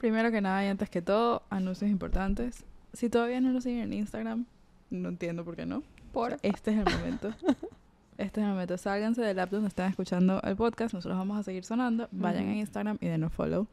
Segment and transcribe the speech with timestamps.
[0.00, 2.64] Primero que nada y antes que todo, anuncios importantes.
[2.94, 4.46] Si todavía no lo siguen en Instagram,
[4.90, 5.82] no entiendo por qué no.
[6.12, 7.32] Por Este es el momento.
[8.18, 8.76] Este es el momento.
[8.76, 10.92] Sálganse del app donde están escuchando el podcast.
[10.92, 12.06] Nosotros vamos a seguir sonando.
[12.12, 13.66] Vayan a Instagram y denos follow.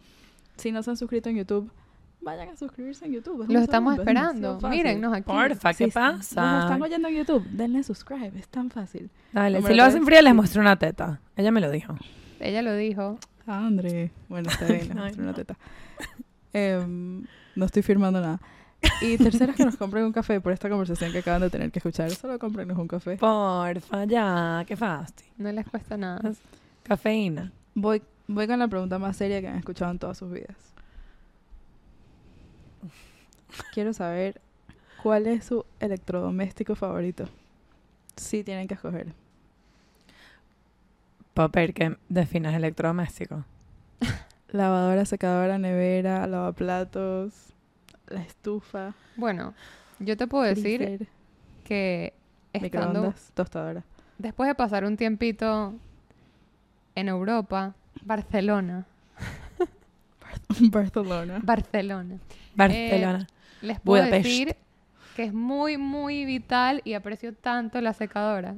[0.55, 1.69] Si no se han suscrito en YouTube,
[2.21, 3.43] vayan a suscribirse en YouTube.
[3.43, 4.57] Es Los estamos es esperando.
[4.61, 4.77] fácil.
[4.77, 5.23] Mírennos aquí.
[5.23, 6.51] Porfa, ¿qué Si pasa?
[6.53, 8.39] Nos están oyendo en YouTube, denle subscribe.
[8.39, 9.09] Es tan fácil.
[9.33, 11.19] Dale, si lo hacen es- fría les muestro una teta.
[11.35, 11.97] Ella me lo dijo.
[12.39, 13.17] Ella lo dijo.
[13.47, 14.11] Ah, André.
[14.27, 14.89] Bueno, está bien.
[14.93, 15.35] muestro una no.
[15.35, 15.57] teta.
[16.53, 18.39] Em, no estoy firmando nada.
[19.01, 21.71] Y tercero es que nos compren un café por esta conversación que acaban de tener
[21.71, 22.11] que escuchar.
[22.11, 23.17] Solo cómprenos un café.
[23.17, 25.31] Porfa, ya, qué fastidio.
[25.37, 26.33] No les cuesta nada.
[26.83, 27.51] Cafeína.
[27.73, 30.55] Voy, voy con la pregunta más seria que han escuchado en todas sus vidas.
[33.73, 34.41] Quiero saber
[35.01, 37.25] cuál es su electrodoméstico favorito.
[38.15, 39.13] Sí tienen que escoger.
[41.37, 43.45] Popper, que definas electrodoméstico.
[44.49, 47.53] Lavadora, secadora, nevera, lavaplatos,
[48.07, 49.53] la estufa, Bueno,
[49.99, 51.07] yo te puedo decir freezer,
[51.63, 52.13] que
[52.53, 53.83] estando, tostadora.
[54.17, 55.75] después de pasar un tiempito
[56.95, 58.87] en Europa, Barcelona,
[60.71, 61.39] Barcelona.
[61.43, 62.17] Barcelona,
[62.55, 63.27] Barcelona.
[63.61, 64.25] les puedo Budapest.
[64.25, 64.55] decir
[65.15, 68.55] que es muy, muy vital y aprecio tanto la secadora.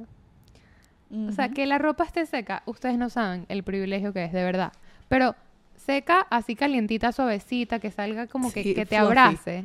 [1.12, 4.44] O sea, que la ropa esté seca, ustedes no saben el privilegio que es, de
[4.44, 4.72] verdad.
[5.08, 5.34] Pero
[5.76, 9.06] seca, así calientita, suavecita, que salga como que, que te fluffy.
[9.06, 9.64] abrace.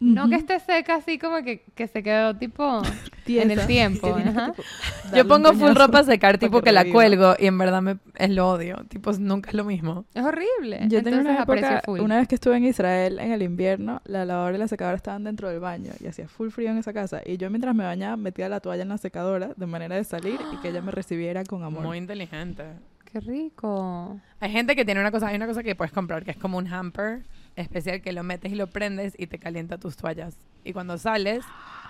[0.00, 2.82] No que esté seca así como que, que se quedó tipo
[3.26, 4.14] en el tiempo.
[4.16, 4.52] ajá.
[4.52, 4.62] tipo,
[5.04, 6.94] darle Yo pongo full ropa a secar, tipo que que la reviva.
[6.94, 8.76] cuelgo y en verdad me, es lo odio.
[8.88, 10.04] Tipo, nunca es lo mismo.
[10.14, 10.78] Es horrible.
[10.88, 12.00] Yo tenía Entonces una época, full.
[12.00, 15.24] una vez que estuve en Israel en el invierno, la lavadora y la secadora estaban
[15.24, 17.20] dentro del baño y hacía full frío en esa casa.
[17.26, 20.38] Y yo mientras me bañaba metía la toalla en la secadora de manera de salir
[20.52, 21.82] y que ella me recibiera con amor.
[21.82, 22.62] Muy inteligente.
[23.10, 24.20] Qué rico.
[24.38, 26.58] Hay gente que tiene una cosa, hay una cosa que puedes comprar que es como
[26.58, 27.22] un hamper
[27.58, 30.36] especial que lo metes y lo prendes y te calienta tus toallas.
[30.64, 31.44] Y cuando sales,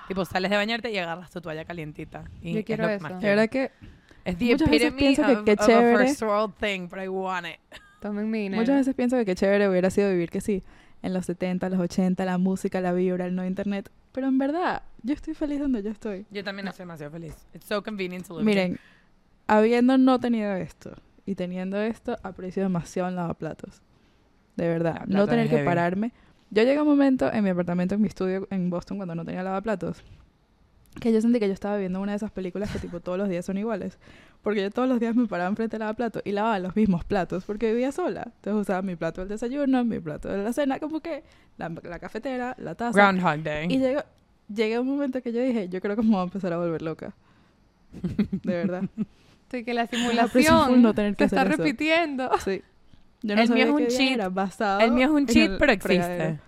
[0.09, 2.25] tipo sales de bañarte y agarras tu toalla calientita.
[2.43, 3.03] Y Yo es quiero lo que eso.
[3.03, 3.71] más La verdad que
[4.25, 6.07] Es the muchas veces pienso que of- qué of a chévere.
[6.07, 7.59] first world thing, but I want it.
[8.01, 8.61] Tomen mi dinero.
[8.63, 10.63] muchas veces pienso que qué chévere hubiera sido vivir que sí,
[11.03, 13.91] en los 70, los 80, la música, la vibra, el no internet.
[14.13, 16.27] Pero en verdad, yo estoy feliz donde yo estoy.
[16.31, 17.35] Yo también estoy demasiado feliz.
[17.55, 18.79] It's so convenient to live Miren,
[19.47, 20.93] habiendo no tenido esto
[21.27, 23.83] y teniendo esto, aprecio demasiado el lavaplatos.
[24.59, 25.05] De verdad.
[25.07, 25.67] No tener es que heavy.
[25.67, 26.13] pararme.
[26.51, 29.25] Yo llegué a un momento en mi apartamento, en mi estudio en Boston, cuando no
[29.25, 30.03] tenía lavaplatos,
[31.01, 33.29] que yo sentí que yo estaba viendo una de esas películas que tipo todos los
[33.29, 33.99] días son iguales.
[34.43, 37.45] Porque yo todos los días me paraba enfrente del lavaplatos y lavaba los mismos platos
[37.45, 38.33] porque vivía sola.
[38.35, 41.23] Entonces usaba mi plato del desayuno, mi plato de la cena, como que
[41.57, 42.99] la, la cafetera, la taza.
[42.99, 43.73] Groundhog Day.
[43.73, 44.01] Y llegó,
[44.53, 46.59] llegué a un momento que yo dije, yo creo que me voy a empezar a
[46.59, 47.15] volver loca.
[48.43, 48.83] De verdad.
[49.43, 51.57] Estoy que la full simulación no tener que se está eso.
[51.57, 52.31] repitiendo.
[52.45, 52.61] Sí.
[53.23, 54.81] Yo no El mío es un cheat.
[54.81, 55.99] El mío es un cheat, pero existe.
[56.05, 56.39] fregadero.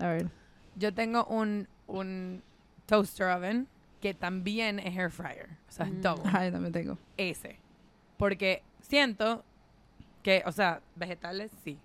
[0.00, 0.28] A ver.
[0.76, 2.42] Yo tengo un, un
[2.86, 3.66] toaster oven
[4.00, 5.48] que también es air fryer.
[5.68, 6.00] O sea, es Mm.
[6.02, 6.22] double.
[6.28, 6.98] Ajá, yo también tengo.
[7.16, 7.58] Ese.
[8.16, 9.42] Porque siento
[10.22, 11.78] que, o sea, vegetales sí.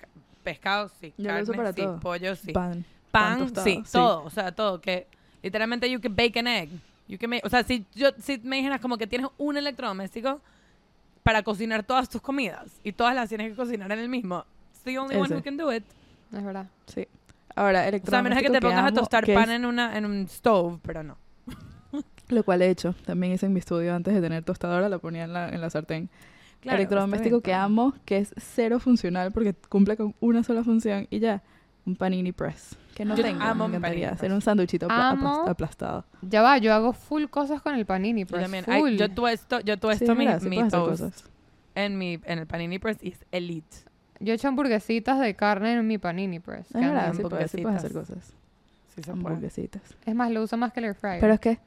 [0.00, 0.08] Ca-
[0.42, 1.12] Pescado sí.
[1.18, 1.82] Yo lo carne uso para sí.
[1.82, 2.00] todo.
[2.00, 2.52] Pollo sí.
[2.52, 2.84] Pan.
[3.10, 3.92] Pan, sí, sí.
[3.92, 4.24] Todo.
[4.24, 4.80] O sea, todo.
[4.80, 5.06] Que
[5.42, 6.70] literalmente you can bake an egg.
[7.08, 10.40] You can make- o sea, si, yo, si me dijeras como que tienes un electrodoméstico
[11.22, 14.82] para cocinar todas tus comidas y todas las tienes que cocinar en el mismo, it's
[14.82, 15.34] the only one Ese.
[15.36, 15.84] who can do it.
[16.32, 16.66] Es verdad.
[16.86, 17.06] Sí.
[17.56, 19.56] Ahora, O sea, a menos electrodoméstico que te pongas a amo, tostar que pan es-
[19.56, 21.16] en, una, en un stove, pero no.
[22.28, 22.94] Lo cual he hecho.
[23.04, 25.68] También hice en mi estudio antes de tener tostadora, la ponía en la, en la
[25.70, 26.08] sartén.
[26.60, 31.18] Claro, electrodoméstico que amo, que es cero funcional porque cumple con una sola función y
[31.18, 31.42] ya.
[31.86, 32.76] Un panini press.
[32.94, 33.42] Que no Yo tengo.
[33.42, 34.32] amo me encantaría hacer press.
[34.36, 34.42] un
[34.90, 35.42] Amo.
[35.44, 36.04] aplas- aplastado.
[36.22, 38.64] Ya va, yo hago full cosas con el panini, Yo pero también.
[38.64, 38.74] full.
[38.74, 41.26] Ay, yo tuesto, yo tuesto mi, sí mi toast
[41.74, 43.76] en, mi, en el panini press y es elite.
[44.18, 46.66] Yo he hecho hamburguesitas de carne en mi panini press.
[46.66, 47.16] Es verdad, bien.
[47.16, 48.22] sí puedes, sí puedes hacer hamburguesitas.
[48.22, 48.34] cosas.
[48.94, 49.12] Sí se puede.
[49.12, 49.82] Hamburguesitas.
[50.04, 51.20] Es más, lo uso más que el air fryer.
[51.20, 51.58] Pero es que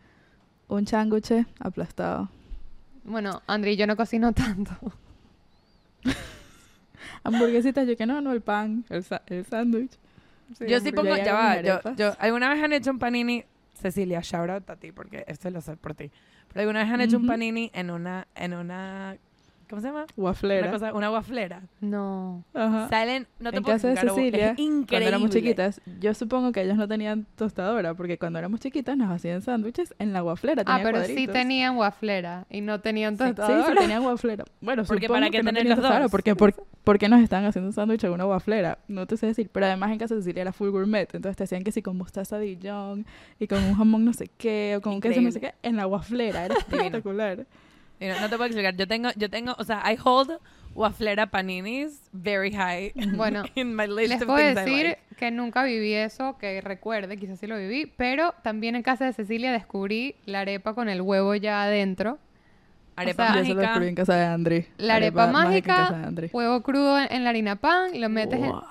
[0.68, 2.29] un changuche aplastado.
[3.06, 4.72] Bueno, Andri, yo no cocino tanto.
[7.23, 9.91] Hamburguesitas, yo que no, no, el pan, el, sa- el sándwich.
[10.67, 13.45] Yo sí pongo, Ya va, yo, yo, ¿alguna vez han hecho un panini?
[13.73, 16.11] Cecilia, shout out a ti, porque esto lo sé por ti.
[16.47, 19.17] Pero alguna vez han hecho un panini en una, en una,
[19.73, 20.05] ¿cómo se llama?
[20.16, 20.67] Waflera.
[20.67, 21.64] Una cosa, una guaflera.
[21.81, 22.43] No.
[22.53, 22.90] Ajá.
[22.90, 24.85] Salen, no te en puedo casa de Cecilia, es increíble.
[24.87, 29.09] cuando éramos chiquitas, yo supongo que ellos no tenían tostadora, porque cuando éramos chiquitas nos
[29.09, 30.61] hacían sándwiches en la guaflera.
[30.67, 33.66] Ah, pero sí tenían waflera y no tenían Sí, sí, tostadora.
[33.66, 34.46] sí, tenían guaflera.
[34.61, 36.11] Bueno, Porque supongo para qué que no tener tenían los tostadora, dos.
[36.11, 36.53] Porque, por,
[36.84, 38.78] ¿por qué nos están haciendo un sándwich en una guaflera?
[38.87, 39.49] No te sé decir.
[39.52, 41.09] Pero además en casa de Cecilia era full gourmet.
[41.16, 43.08] Entonces te hacían que sí con mostaza Dijon
[43.40, 45.78] y con un jamón no sé qué o con un queso no sé qué en
[45.78, 46.46] la guaflera.
[46.46, 47.47] Era espectacular.
[47.99, 48.75] Mira, no te puedo explicar.
[48.75, 50.31] Yo tengo, yo tengo, o sea, I hold
[50.75, 54.99] waflera paninis, very high Bueno, in my list Les of puedo things I decir like.
[55.17, 59.13] que nunca viví eso, que recuerde, quizás sí lo viví, pero también en casa de
[59.13, 62.17] Cecilia descubrí la arepa con el huevo ya adentro.
[62.95, 63.61] Arepa sea, Yo se lo mágica.
[63.69, 64.67] descubrí en casa de Andri.
[64.78, 66.29] La arepa, en casa mágica, de Andri.
[66.34, 68.63] huevo crudo en, en la harina pan, lo metes en, Wow.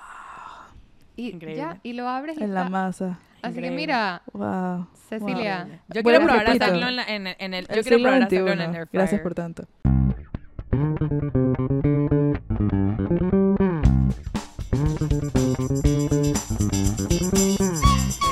[1.15, 1.57] y Increíble.
[1.57, 2.69] ya, y lo abres y En la está.
[2.69, 3.19] masa.
[3.43, 4.87] Así que mira, Wow.
[5.09, 7.67] Cecilia, Yo Bueno, quiero probar repito, hacerlo en, la- en, en el.
[7.67, 9.67] Yo El quiero siglo probar hacerlo en el air Gracias por tanto.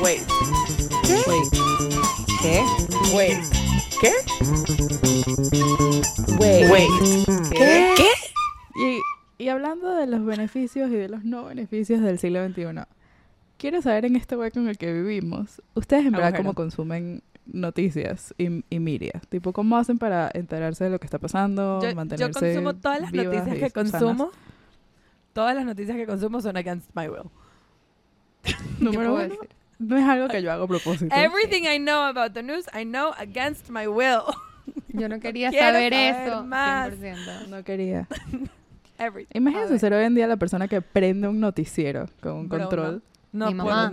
[0.01, 0.21] Wait.
[1.27, 1.47] Wait.
[2.41, 2.63] ¿Qué?
[3.15, 3.37] Wait.
[4.01, 4.11] ¿Qué?
[6.39, 6.89] Wait.
[7.51, 7.93] ¿Qué?
[7.95, 8.09] ¿Qué?
[8.75, 12.83] Y, y hablando de los beneficios y de los no beneficios del siglo XXI,
[13.61, 16.43] quiero saber en este hueco en el que vivimos, ustedes en verdad Agujero.
[16.45, 19.21] cómo consumen noticias y, y media.
[19.29, 23.01] Tipo, ¿cómo hacen para enterarse de lo que está pasando, Yo, yo mantenerse consumo todas
[23.01, 23.73] las noticias que sanas?
[23.73, 24.31] consumo.
[25.33, 27.29] Todas las noticias que consumo son against my will.
[28.43, 29.37] ¿qué Número uno, decir?
[29.79, 31.15] no es algo que yo hago a propósito.
[31.15, 34.23] Everything I know about the news, I know against my will.
[34.89, 36.43] Yo no quería Quiero saber saber eso.
[36.45, 36.93] más.
[36.93, 37.47] 100%.
[37.47, 38.07] No quería.
[38.99, 39.35] Everything.
[39.37, 42.63] Imagínense ser hoy en día la persona que prende un noticiero con un Broma.
[42.65, 43.01] control.
[43.31, 43.91] No Mi puedo mamá.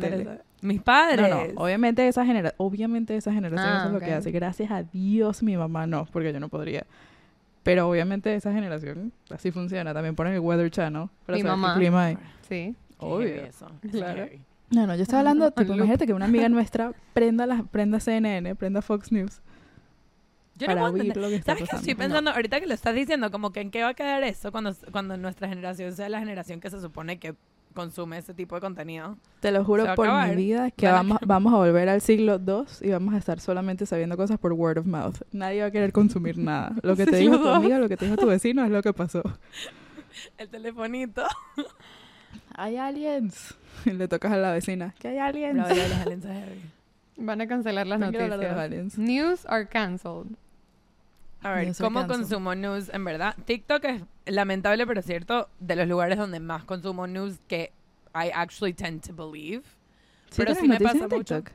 [0.60, 1.30] Mis padres.
[1.30, 4.04] No, no, obviamente esa genera obviamente esa generación Ah, eso es lo ok.
[4.04, 4.30] que hace.
[4.32, 6.84] Gracias a Dios mi mamá no, porque yo no podría.
[7.62, 9.92] Pero obviamente esa generación así funciona.
[9.94, 11.74] También ponen el Weather Channel para Mi saber mamá.
[11.74, 12.18] qué clima hay.
[12.48, 12.74] Sí.
[12.98, 13.28] Obvio.
[13.44, 13.66] eso.
[13.66, 14.24] Eso es Claro.
[14.24, 14.40] heavy.
[14.70, 18.54] No, no, yo estaba hablando, tipo, imagínate que una amiga nuestra prenda la, prenda CNN,
[18.56, 19.40] prenda Fox News
[20.56, 21.80] Yo no para puedo oír lo que está ¿Sabes qué pasando.
[21.90, 22.30] estoy pensando?
[22.32, 25.16] Ahorita que lo estás diciendo, como que en qué va a quedar eso cuando, cuando
[25.16, 27.34] nuestra generación sea la generación que se supone que
[27.78, 29.16] consume ese tipo de contenido.
[29.38, 32.90] Te lo juro por mi vida que vamos, vamos a volver al siglo II y
[32.90, 35.14] vamos a estar solamente sabiendo cosas por word of mouth.
[35.30, 36.72] Nadie va a querer consumir nada.
[36.82, 38.92] Lo que te dijo tu amiga, lo que te dijo tu vecino es lo que
[38.92, 39.22] pasó.
[40.38, 41.22] El telefonito.
[42.56, 43.54] Hay aliens.
[43.84, 44.92] Y le tocas a la vecina.
[44.98, 45.64] Que hay aliens.
[47.16, 48.32] Van a cancelar las noticias.
[48.32, 48.98] aliens.
[48.98, 50.36] News are cancelled.
[51.42, 53.34] A ver, ¿cómo consumo news en verdad?
[53.44, 57.72] TikTok es lamentable, pero cierto, de los lugares donde más consumo news que
[58.14, 59.62] I actually tend to believe.
[60.36, 61.42] Pero sí me pasa en mucho.
[61.42, 61.50] TikTok?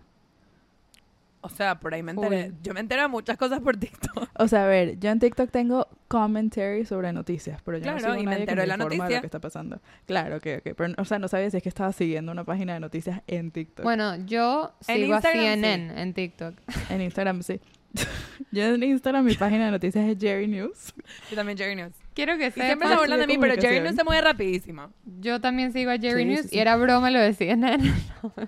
[1.45, 2.53] O sea, por ahí me enteré.
[2.63, 4.29] Yo me entero de muchas cosas por TikTok.
[4.39, 8.13] O sea, a ver, yo en TikTok tengo commentary sobre noticias, pero yo Claro, no
[8.13, 9.09] sigo y me que entero de la noticia.
[9.09, 9.81] lo que está pasando.
[10.05, 10.73] Claro, ok, ok.
[10.77, 13.51] Pero, o sea, no sabía si es que estaba siguiendo una página de noticias en
[13.51, 13.83] TikTok.
[13.83, 16.55] Bueno, yo En sigo a CNN en TikTok.
[16.89, 17.59] En Instagram, sí.
[18.51, 20.93] yo en Instagram mi página de noticias es Jerry News.
[21.31, 21.93] Y también Jerry News.
[22.13, 23.79] Quiero que Y siempre se burlan de mí, pero Jerry.
[23.81, 24.91] News se mueve rapidísimo.
[25.19, 26.55] yo también sigo a Jerry Sí, News sí, sí.
[26.57, 27.93] y era broma lo de CNN.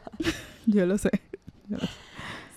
[0.68, 1.10] Yo lo sé.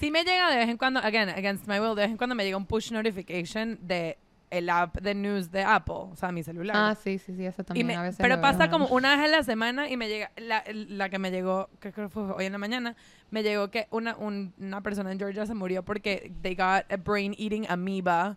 [0.01, 2.35] Sí me llega de vez en cuando, again, against my will, de vez en cuando
[2.35, 4.17] me llega un push notification de
[4.51, 6.75] el app de news de Apple, o sea, mi celular.
[6.77, 8.71] ah, sí, sí, sí, eso también me- a veces pero lo pasa veo.
[8.71, 11.93] como una vez a la semana y me llega, la, la que me llegó, que
[11.93, 12.97] creo que fue hoy en la mañana,
[13.31, 16.97] me llegó que una, un- una persona en Georgia se murió porque they got a
[16.97, 18.37] brain eating amoeba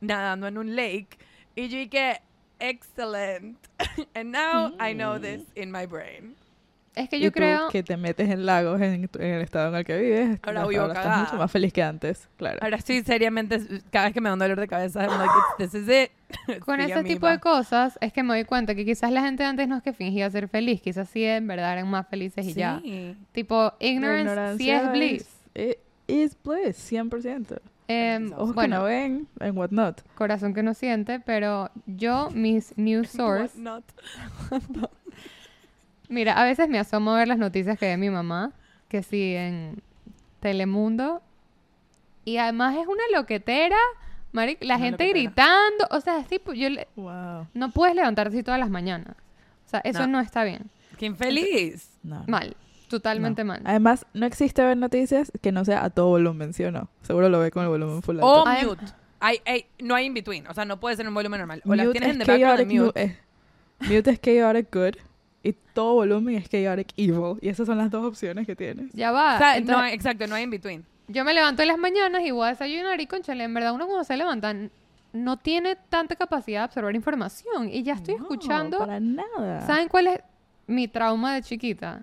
[0.00, 1.18] nadando en un lake.
[1.54, 2.20] Y yo dije,
[2.58, 3.58] excellent.
[4.14, 6.36] And now I know this in my brain.
[6.96, 7.68] Es que Y yo tú, creo...
[7.68, 10.38] que te metes en lagos en, en el estado en el que vives.
[10.42, 11.22] Ahora vivo estás cagada.
[11.24, 12.58] mucho más feliz que antes, claro.
[12.62, 13.60] Ahora sí, seriamente,
[13.90, 16.60] cada vez que me da un dolor de cabeza, I'm like, "It's- this is it.
[16.64, 19.44] Con Sí, ese tipo de cosas es que me doy cuenta que quizás la gente
[19.44, 22.54] antes no es que fingía ser feliz, quizás sí en verdad eran más felices y
[22.54, 22.80] ya.
[22.82, 23.14] Sí.
[23.32, 25.28] Tipo, La ignorance sí es bliss.
[25.54, 25.76] es-
[26.08, 27.60] is bliss, 100%.
[27.88, 30.02] Em, Ojos Ojos que bueno, no ven en whatnot.
[30.16, 33.54] corazón que no siente, pero yo, mis news source,
[34.50, 34.90] Whatnot.
[36.08, 38.52] Mira, a veces me asomo a ver las noticias que ve mi mamá,
[38.88, 39.82] que sí, en
[40.40, 41.22] Telemundo,
[42.24, 43.76] y además es una loquetera,
[44.32, 45.22] maric, la Una gente loquetera.
[45.24, 47.46] gritando, o sea, es tipo, yo le- Wow.
[47.54, 49.14] no puedes levantarte así todas las mañanas.
[49.66, 50.06] O sea, eso No.
[50.06, 50.70] no, está bien.
[50.98, 51.90] ¡Qué infeliz!
[52.02, 52.24] No.
[52.26, 52.56] Mal,
[52.88, 53.48] totalmente No.
[53.54, 53.62] mal.
[53.64, 56.88] Además, no existe ver noticias que no sea a todo volumen, ¿sí o no?
[57.02, 58.26] Seguro lo ve con el volumen full alto.
[58.26, 58.84] O mute.
[59.18, 60.46] Hay, hay- no hay in between.
[60.46, 61.62] O sea, no puede ser un volumen normal.
[61.64, 62.78] O las Mute tienes es en the background mute.
[62.80, 63.18] mu- eh,
[63.80, 64.94] mute es chaotic good
[65.48, 67.38] y todo volumen es chaotic evil.
[67.40, 68.92] Y esas son las dos opciones que tienes.
[68.92, 69.36] Ya va.
[69.36, 70.84] O sea, entonces- no hay- exacto, no hay in between.
[71.08, 73.86] Yo me levanto en las mañanas y voy a desayunar y conchale, en verdad uno
[73.86, 74.52] cuando se levanta
[75.12, 78.78] no tiene tanta capacidad de absorber información y ya estoy No, escuchando.
[78.78, 79.66] para nada.
[79.66, 80.20] ¿Saben cuál es
[80.66, 82.02] mi trauma de chiquita?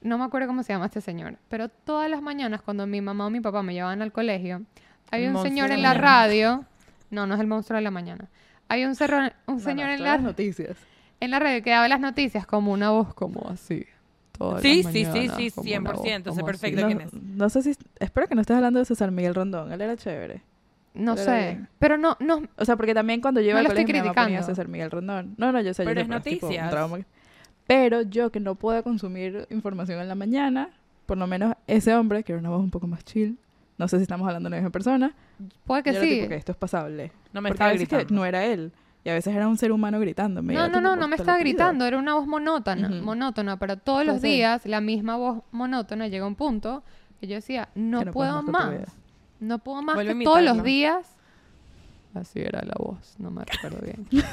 [0.00, 3.26] No me acuerdo cómo se llama este señor, pero todas las mañanas cuando mi mamá
[3.26, 4.62] o mi papá me llevaban al colegio,
[5.10, 6.64] había un monstruo señor en la radio.
[7.10, 8.26] No, no es el monstruo de la mañana.
[8.68, 10.76] Había un, cerro- un No, señor no, en, las noticias.
[11.20, 13.84] En la radio que daba las noticias como una voz como así.
[14.32, 16.86] todas Sí, las sí, sí, mañanas, sí, como 100%, una voz sé perfecto así.
[16.86, 17.12] quién No, es.
[17.14, 17.74] no sé si...
[17.98, 19.72] Espero que no estés hablando de César Miguel Rondón.
[19.72, 20.42] Él era chévere.
[20.94, 21.38] no Pero sé.
[21.40, 21.68] bien.
[21.78, 24.14] Pero no, no, O sea, porque también cuando yo iba No al colegio ponía a
[24.14, 24.46] criticando.
[24.46, 25.34] César Miguel Rondón.
[25.38, 25.84] No, no, yo sé.
[25.84, 26.74] yo Pero sé, es noticias.
[27.66, 30.70] Pero yo que no puedo consumir información en la mañana,
[31.06, 33.38] por lo menos ese hombre, que era una voz un poco más chill,
[33.78, 35.14] no sé si estamos hablando de la misma persona,
[35.64, 36.14] puede que yo era sí.
[36.16, 37.12] tipo que esto es pasable.
[37.32, 38.14] No me Porque estaba veces que gritando.
[38.20, 38.72] no era él.
[39.06, 40.52] Y a veces era un ser humano gritándome.
[40.52, 41.44] No, no, no, no "Pues me estaba pido".
[41.50, 46.24] gritando, era una voz monótona, monótona, pero todos los días la misma voz monótona llega
[46.24, 46.82] a un punto
[47.20, 48.74] que yo decía, no, Que no puedes puedo más
[49.38, 51.06] no puedo más que todos los días.
[52.14, 54.08] Así era la voz, no me recuerdo bien.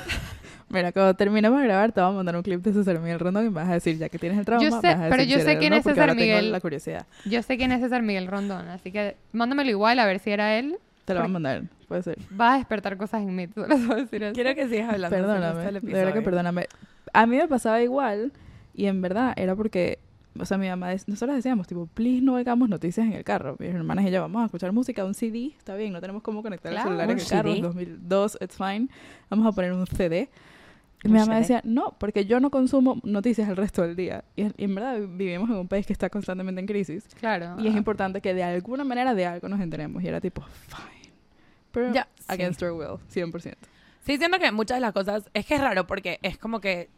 [0.69, 3.45] Mira, cuando terminemos de grabar, te voy a mandar un clip de César Miguel Rondón
[3.45, 5.17] y me vas a decir, ya que tienes el trauma, Yo sé, vas a pero
[5.17, 6.51] decir yo si sé quién no, es César Miguel.
[6.51, 7.05] la curiosidad.
[7.25, 10.57] Yo sé quién es César Miguel Rondón, así que mándamelo igual a ver si era
[10.57, 10.79] él.
[11.05, 12.17] Te lo voy a mandar, puede ser.
[12.39, 14.33] Va a despertar cosas en mí, solo te voy a decir eso.
[14.33, 15.15] Quiero que sigas hablando.
[15.15, 16.67] Perdóname, de verdad que perdóname.
[17.13, 18.31] A mí me pasaba igual
[18.73, 19.99] y en verdad era porque,
[20.39, 23.55] o sea, mi mamá, nosotros decíamos, tipo, please no oigamos noticias en el carro.
[23.59, 26.41] Mis hermanas y yo vamos a escuchar música, un CD, está bien, no tenemos cómo
[26.41, 27.57] conectar Claro, el celular en el carro, CD.
[27.57, 28.87] en 2002, it's fine,
[29.29, 30.29] vamos a poner un CD.
[31.03, 34.23] Y mi mamá decía, no, porque yo no consumo noticias el resto del día.
[34.37, 37.05] Y, y en verdad vivimos en un país que está constantemente en crisis.
[37.19, 37.55] Claro.
[37.59, 40.01] Y es importante que de alguna manera de algo nos enteremos.
[40.01, 41.11] Y era tipo, fine.
[41.71, 42.25] Pero Ya, sí.
[42.29, 43.55] against our will, 100%.
[44.05, 45.29] Sí, siento que muchas de las cosas.
[45.33, 46.89] Es que es raro porque es como que.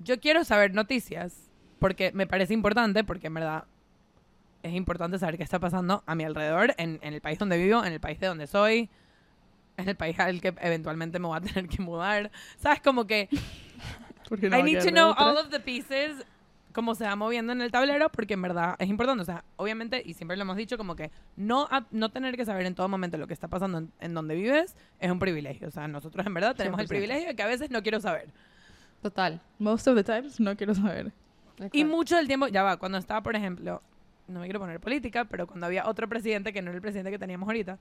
[0.00, 3.64] Yo quiero saber noticias porque me parece importante, porque en verdad
[4.62, 7.84] es importante saber qué está pasando a mi alrededor, en, en el país donde vivo,
[7.84, 8.88] en el país de donde soy,
[9.78, 12.30] en el país al que eventualmente me voy a tener que mudar.
[12.58, 12.80] ¿Sabes?
[12.82, 13.28] Como que.
[14.28, 15.24] Porque no I need to know otra.
[15.24, 16.12] all of the pieces,
[16.74, 19.22] cómo se va moviendo en el tablero, porque en verdad es importante.
[19.22, 22.44] O sea, obviamente, y siempre lo hemos dicho, como que no, a- no tener que
[22.44, 25.68] saber en todo momento lo que está pasando en, en donde vives es un privilegio.
[25.68, 26.88] O sea, nosotros en verdad tenemos el 100%.
[26.90, 28.28] privilegio de que a veces no quiero saber.
[29.00, 29.40] Total.
[29.58, 31.12] Most of the times no quiero saber.
[31.72, 33.82] Y mucho del tiempo, ya va, cuando estaba, por ejemplo,
[34.26, 37.10] no me quiero poner política, pero cuando había otro presidente que no era el presidente
[37.10, 37.78] que teníamos ahorita,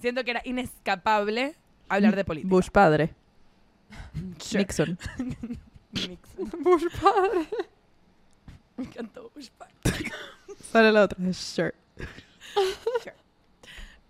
[0.00, 1.54] siento que era inescapable
[1.88, 2.50] hablar de política.
[2.54, 3.14] Bush padre.
[4.38, 4.58] Sure.
[4.60, 4.98] Nixon.
[5.92, 6.50] Nixon.
[6.62, 7.46] Bush padre.
[8.76, 9.74] Me encantó Bush padre.
[10.72, 11.32] Sale la otra.
[11.32, 11.72] Sure.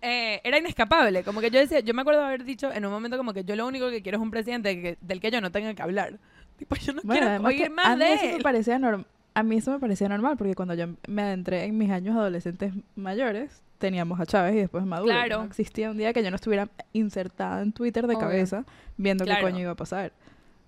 [0.01, 1.23] eh, era inescapable.
[1.23, 3.43] Como que yo decía, yo me acuerdo de haber dicho en un momento como que
[3.43, 5.81] yo lo único que quiero es un presidente que- del que yo no tenga que
[5.81, 6.19] hablar.
[6.57, 8.41] Tipo, yo no Bueno, quiero además oír más a mí de eso me él.
[8.43, 9.05] parecía normal.
[9.35, 12.73] A mí eso me parecía normal porque cuando yo me adentré en mis años adolescentes
[12.95, 15.11] mayores, teníamos a Chávez y después a Maduro.
[15.11, 15.37] Claro.
[15.39, 18.25] No existía un día que yo no estuviera insertada en Twitter de Obvio.
[18.27, 18.63] cabeza
[18.97, 19.45] viendo Claro.
[19.45, 20.11] qué coño iba a pasar.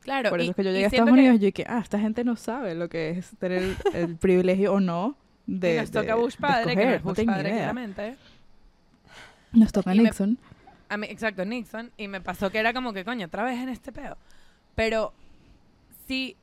[0.02, 0.30] Claro.
[0.30, 1.80] Por eso y- es que yo llegué a Estados que- Unidos y yo dije, ah,
[1.82, 5.76] esta gente no sabe lo que es tener el, el privilegio o no de.
[5.76, 8.16] y nos toca Bush padre, que no es Bush padre, claramente.
[9.54, 10.38] Nos toca Y me- Nixon.
[10.90, 11.92] A mí, exacto, Nixon.
[11.98, 14.18] Y me pasó que era como que, coño, otra vez en este pedo.
[14.76, 15.14] Pero
[16.08, 16.36] sí,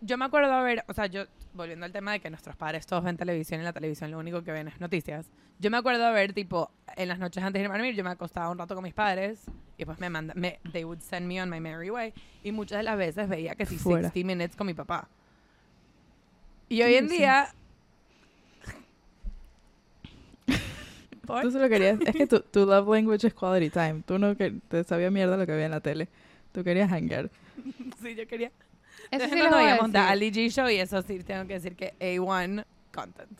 [0.00, 3.02] yo me acuerdo haber, o sea, yo, volviendo al tema de que nuestros padres todos
[3.04, 5.26] ven televisión y en la televisión lo único que ven es noticias.
[5.58, 8.10] Yo me acuerdo haber, tipo, en las noches antes de irme a dormir, yo me
[8.10, 9.40] acostaba un rato con mis padres
[9.76, 12.12] y pues me manda, me, they would send me on my merry way.
[12.44, 14.08] Y muchas de las veces veía que sí, Fuera.
[14.10, 15.08] 60 minutes con mi papá.
[16.68, 17.18] Y hoy en Sí.
[17.18, 17.48] día...
[21.26, 21.42] ¿Por?
[21.42, 21.98] Tú solo querías.
[22.06, 24.02] Es que tu, tu love language es quality time.
[24.06, 26.08] Tú no que te sabía mierda lo que había en la tele.
[26.52, 27.30] Tú querías hangar.
[28.00, 28.52] Sí, yo quería...
[29.10, 29.96] Eso sí les voy a The decir.
[29.98, 33.30] Ali G Show y eso sí tengo que decir que A1 content.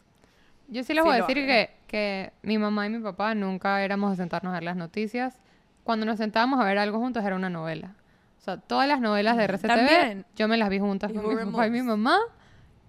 [0.68, 1.46] Yo sí les Sí voy a lo decir hago.
[1.46, 5.38] que, que mi mamá y mi papá nunca éramos de sentarnos a ver las noticias.
[5.84, 7.94] Cuando nos sentábamos a ver algo juntos era una novela.
[8.38, 10.26] O sea, todas las novelas de RCTV También.
[10.36, 11.84] yo me las vi juntas Y con Who mi papá y mi Removes.
[11.98, 12.18] mamá.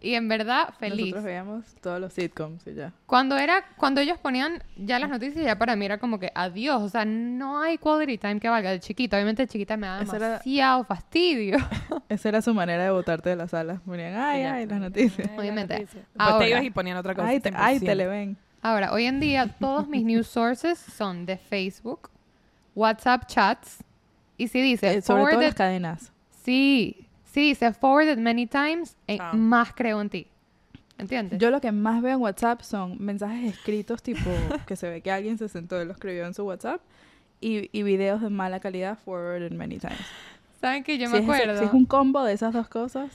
[0.02, 1.02] Y en verdad, feliz.
[1.08, 2.94] Nosotros veíamos todos los sitcoms y ya.
[3.06, 6.82] Cuando era, cuando ellos ponían ya las noticias, ya para mí era como que adiós.
[6.82, 8.72] O sea, no hay quality time que valga.
[8.72, 11.58] De chiquita, obviamente de chiquita me daba Esa era- demasiado fastidio.
[12.10, 13.82] Esa era su manera de botarte de la sala.
[13.86, 15.30] Ponían, ay, ay, las noticias.
[15.38, 15.80] Obviamente.
[15.80, 16.40] Después Ahora.
[16.46, 17.28] te ibas y ponían otra cosa.
[17.28, 17.86] Ay, te, ay, 100%.
[17.86, 18.38] te le ven.
[18.62, 22.10] Ahora, hoy en día todos mis news sources son de Facebook,
[22.74, 23.84] WhatsApp chats.
[24.38, 26.12] Y si dice Eh, sobre todo forwarded, las cadenas.
[26.44, 29.34] sí, sí dice forwarded many times, eh, Ah.
[29.34, 30.28] más creo en ti.
[30.98, 31.40] ¿Entiendes?
[31.40, 34.30] Yo lo que más veo en WhatsApp son mensajes escritos, tipo
[34.68, 36.82] que se ve que alguien se sentó y lo escribió en su WhatsApp,
[37.42, 39.98] y, y videos de mala calidad forwarded many times.
[40.60, 41.58] ¿Saben que yo si me es acuerdo?
[41.58, 43.10] si es un combo de esas dos cosas,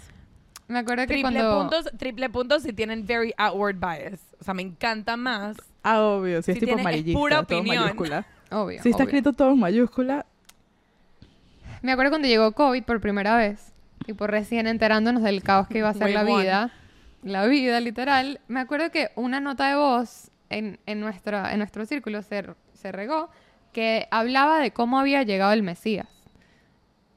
[0.66, 1.58] Me acuerdo que Triple cuando...
[1.60, 4.20] puntos, triple puntos si tienen very outward bias.
[4.40, 5.58] O sea, me encanta más.
[5.82, 7.82] ah, obvio, si, Si es tipo es amarillista, pura todo opinión.
[7.84, 8.26] mayúscula.
[8.50, 9.10] Obvio, Si está obvio.
[9.10, 10.24] escrito todo en mayúscula,
[11.82, 13.73] Me acuerdo cuando llegó COVID por primera vez,
[14.06, 16.42] y por recién enterándonos del caos que iba a ser la one.
[16.42, 16.70] vida,
[17.22, 21.86] la vida literal, me acuerdo que una nota de voz en, en, nuestra, en nuestro
[21.86, 23.30] círculo se, se regó
[23.72, 26.06] que hablaba de cómo había llegado el Mesías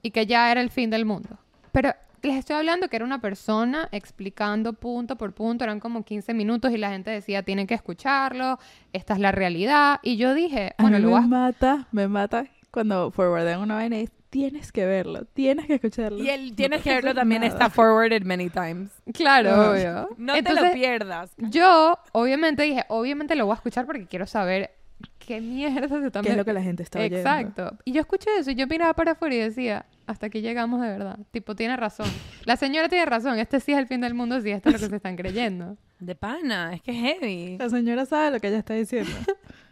[0.02, 1.38] y que ya era el fin del mundo.
[1.72, 6.34] Pero les estoy hablando que era una persona explicando punto por punto, eran como 15
[6.34, 8.60] minutos y la gente decía, tienen que escucharlo,
[8.94, 10.00] esta es la realidad.
[10.02, 14.10] Y yo dije, A mí lo me mata, me mata cuando forwardan una vaina y
[14.30, 16.18] tienes que verlo, tienes que escucharlo.
[16.22, 17.54] Y el No tienes puedes que verlo también nada.
[17.54, 18.92] está forwarded many times.
[19.14, 20.10] Claro, obvio.
[20.18, 21.32] No te Entonces, lo pierdas.
[21.38, 24.72] yo obviamente dije, obviamente lo voy a escuchar porque quiero saber
[25.20, 27.18] qué mierda se está ¿Qué es lo que la gente está oyendo?
[27.18, 27.78] Exacto.
[27.86, 30.88] Y yo escuché eso y yo miraba para afuera y decía, hasta aquí llegamos de
[30.88, 31.20] verdad.
[31.32, 32.08] Tipo, tiene razón.
[32.46, 33.38] La señora tiene razón.
[33.40, 35.78] Este sí es el fin del mundo si esto es lo que se están creyendo.
[36.00, 37.58] De pana, es que es heavy.
[37.58, 39.12] La señora sabe lo que ella está diciendo.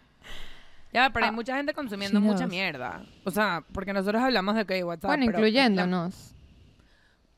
[0.96, 3.04] Ya, pero hay Ah, mucha gente consumiendo mucha mierda.
[3.26, 5.10] O sea, porque nosotros hablamos de que WhatsApp.
[5.10, 6.32] bueno, pero- incluyéndonos.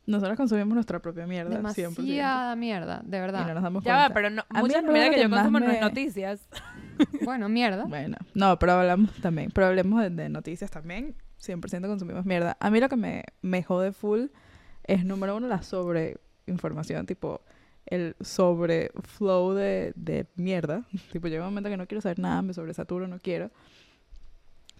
[0.05, 1.95] Nosotros consumimos nuestra propia mierda, 100%.
[2.01, 3.45] Demasiada mierda, de Y verdad.
[3.47, 4.07] no nos damos Ya cuenta.
[4.07, 6.47] va, pero no, A mí mucha mierda que yo consumo no es noticias.
[7.25, 7.83] Bueno, mierda.
[7.85, 11.13] Bueno, no, pero hablamos también, pero hablemos de, de noticias también.
[11.39, 12.57] 100% consumimos mierda.
[12.59, 14.27] A mí lo que me, me jode full
[14.83, 17.41] es, número uno, la sobreinformación, tipo,
[17.87, 20.85] el sobre flow de, de mierda.
[21.11, 23.51] tipo, llega un momento que no quiero saber nada, me sobresaturo, no quiero.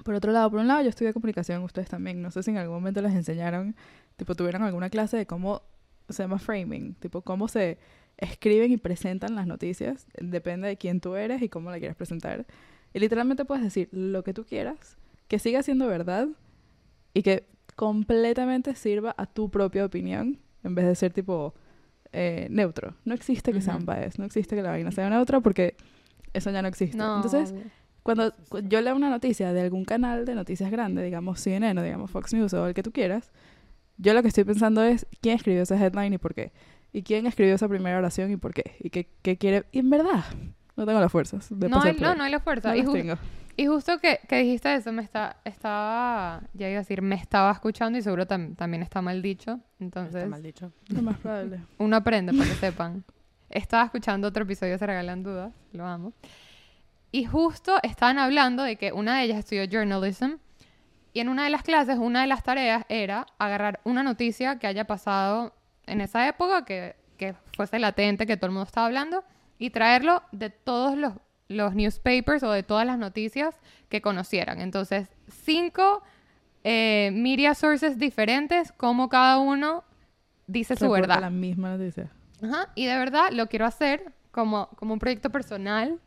[0.03, 2.21] Por otro lado, por un lado, yo estudié comunicación, ustedes también.
[2.21, 3.75] No sé si en algún momento les enseñaron,
[4.15, 5.63] tipo, tuvieron alguna clase de cómo
[6.09, 7.77] se llama framing, tipo, cómo se
[8.17, 10.07] escriben y presentan las noticias.
[10.19, 12.45] Depende de quién tú eres y cómo la quieres presentar.
[12.93, 14.97] Y literalmente puedes decir lo que tú quieras,
[15.27, 16.27] que siga siendo verdad
[17.13, 21.53] y que completamente sirva a tu propia opinión en vez de ser tipo
[22.17, 22.95] eh, neutro.
[23.05, 23.91] No existe que sea un Ujú.
[23.93, 25.75] bias, no existe que la vaina sea neutra porque
[26.33, 26.97] eso ya no existe.
[26.97, 27.63] No, Entonces, obvio.
[28.03, 31.83] cuando cu- yo leo una noticia de algún canal de noticias grande, digamos CNN o
[31.83, 33.31] digamos Fox News o el que tú quieras,
[33.97, 36.51] yo lo que estoy pensando es quién escribió esa headline y por qué.
[36.93, 38.75] Y quién escribió esa primera oración y por qué.
[38.79, 39.65] Y qué, qué quiere...
[39.71, 40.23] Y en verdad,
[40.75, 42.69] no tengo las fuerzas de no, pasar hay, no, no hay la fuerza.
[42.69, 43.15] No y, las ju- tengo.
[43.57, 47.51] Y justo que, que dijiste eso, me está, estaba, ya iba a decir, me estaba
[47.51, 49.59] escuchando y seguro tam- también está mal dicho.
[49.79, 50.71] Entonces, Está mal dicho.
[50.89, 51.59] Lo más probable.
[51.79, 53.03] uno aprende para que sepan.
[53.49, 56.13] Estaba escuchando otro episodio Se Regalan Dudas, lo amo.
[57.11, 60.35] Y justo estaban hablando de que una de ellas estudió journalism
[61.13, 64.67] y en una de las clases, una de las tareas era agarrar una noticia que
[64.67, 65.53] haya pasado
[65.87, 69.23] en esa época, que, que fuese latente, que todo el mundo estaba hablando,
[69.57, 71.13] y traerlo de todos los,
[71.47, 73.55] los newspapers o de todas las noticias
[73.89, 74.61] que conocieran.
[74.61, 76.03] Entonces, cinco
[76.63, 79.83] eh, media sources diferentes, como cada uno
[80.47, 81.21] dice su verdad.
[81.21, 82.11] la misma noticia.
[82.41, 85.99] Ajá, y de verdad lo quiero hacer como, como un proyecto personal.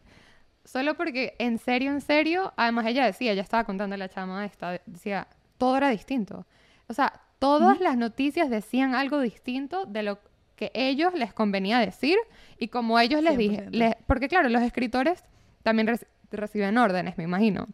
[0.64, 4.44] Solo porque en serio, en serio, además ella decía, ella estaba contando a la chama
[4.44, 5.26] esta, decía,
[5.56, 6.46] todo era distinto.
[6.86, 10.20] O sea, todas las noticias decían algo distinto de lo
[10.60, 12.16] que ellos les convenía decir
[12.58, 13.70] y como ellos les dije, 100%.
[13.72, 15.24] les- porque claro, los escritores
[15.64, 17.66] también reci- reciben órdenes, me imagino.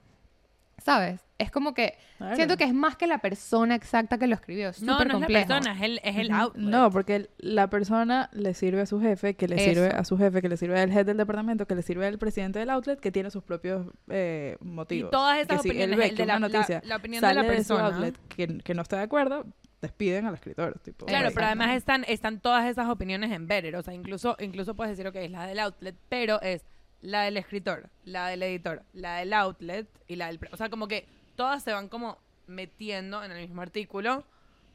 [0.79, 1.21] ¿Sabes?
[1.39, 2.37] Es como que Claro.
[2.37, 5.07] siento que es más que la persona exacta que lo escribió, es No, no es
[5.09, 5.49] la complejo.
[5.49, 6.63] persona, es el, es el outlet.
[6.65, 9.97] No, porque la persona le sirve a su jefe, que le sirve Eso.
[9.97, 12.59] a su jefe, que le sirve al head del departamento, que le sirve al presidente
[12.61, 15.11] del outlet, que tiene sus propios eh, Y motivos.
[15.11, 16.97] todas Que esas si él opiniones, ve el que de una la, la- noticia la
[16.97, 17.87] opinión de sale la de su persona.
[17.89, 19.45] outlet que, que no está de acuerdo,
[19.83, 20.79] despiden al escritor.
[20.81, 23.79] Tipo, Claro, pero además están, están todas esas opiniones embedded.
[23.79, 26.65] O sea, incluso, incluso puedes decir, ok, es la del outlet, pero es
[27.03, 30.39] la del escritor, la del editor, la del outlet y la del...
[30.39, 34.25] pre- O sea, como que todas se van como metiendo en el mismo artículo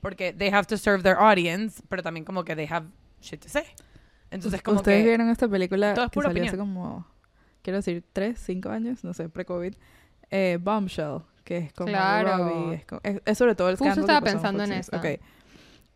[0.02, 2.88] porque they have to serve their audience, pero también como que they have
[3.22, 3.64] shit to say.
[4.30, 5.08] Entonces, como Ustedes que...
[5.10, 6.74] vieron esta película todo es que salió hace opinión.
[6.74, 7.08] como,
[7.62, 9.74] quiero decir, tres, cinco años, no sé, pre-COVID,
[10.30, 12.38] eh, Bombshell, que es como Claro.
[12.38, 14.98] Robbie, es, es- es sobre todo el Justo escándalo estaba pensando en Fox esa.
[15.02, 15.20] News.
[15.20, 15.26] Ok.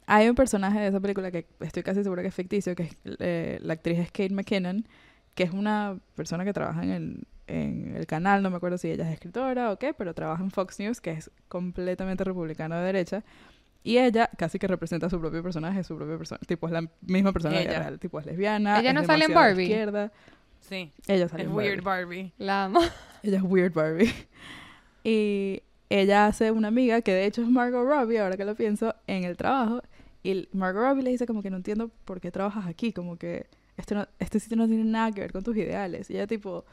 [0.08, 2.98] Hay un personaje de esa película que estoy casi segura que es ficticio, que es,
[3.20, 4.88] eh, la actriz es Kate McKinnon,
[5.34, 8.90] que es una persona que trabaja en el, en el canal, no me acuerdo si
[8.92, 12.84] ella es escritora o qué, pero trabaja en Fox News, que es completamente republicano de
[12.86, 13.24] derecha.
[13.84, 16.40] Y ella casi que representa a su propio personaje, su propia persona.
[16.48, 17.80] Tipo, es la misma persona Ella.
[17.80, 18.00] real.
[18.00, 18.80] Tipo, es lesbiana.
[18.80, 19.64] Ella es no sale en Barbie.
[19.64, 20.12] izquierda.
[20.60, 22.24] Sí, Ella sale es en weird Barbie.
[22.24, 22.34] Barbie.
[22.38, 22.80] La amo.
[23.22, 24.12] Ella es Weird Barbie.
[25.06, 28.96] Y ella hace una amiga, que de hecho es Margot Robbie, ahora que lo pienso,
[29.06, 29.84] en el trabajo.
[30.24, 33.46] Y Margot Robbie le dice como que no entiendo por qué trabajas aquí, como que
[33.78, 36.10] este, no, este sitio no tiene nada que ver con tus ideales.
[36.10, 36.66] Y ella tipo,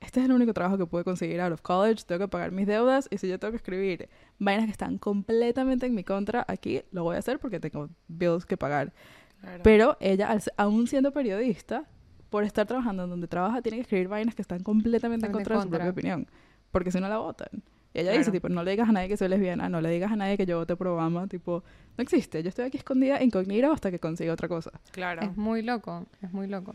[0.00, 2.68] este es el único trabajo que puedo conseguir out of college, tengo que pagar mis
[2.68, 6.82] deudas y si yo tengo que escribir vainas que están completamente en mi contra, aquí
[6.92, 8.92] lo voy a hacer porque tengo bills que pagar.
[9.40, 9.62] Claro.
[9.64, 11.88] Pero ella, aún siendo periodista,
[12.28, 15.32] por estar trabajando en donde trabaja, tiene que escribir vainas que están completamente en en
[15.32, 15.84] contra de su contra.
[15.86, 16.28] propia opinión.
[16.70, 17.48] Porque si no la votan.
[17.92, 18.18] Y ella Claro.
[18.18, 20.36] dice, tipo, no le digas a nadie que soy lesbiana, no le digas a nadie
[20.36, 21.64] que yo vote por Obama, tipo,
[21.98, 22.42] no existe.
[22.42, 24.70] Yo estoy aquí escondida, incognita, hasta que consiga otra cosa.
[24.92, 25.22] claro.
[25.22, 26.74] Es muy loco, es muy loco.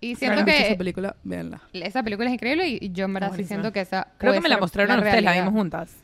[0.00, 1.62] Y Si siento que esa película, véanla.
[1.72, 4.40] esa película es increíble y, y yo en verdad sí siento que esa Creo que
[4.40, 5.96] me la mostraron a ustedes, la vimos juntas.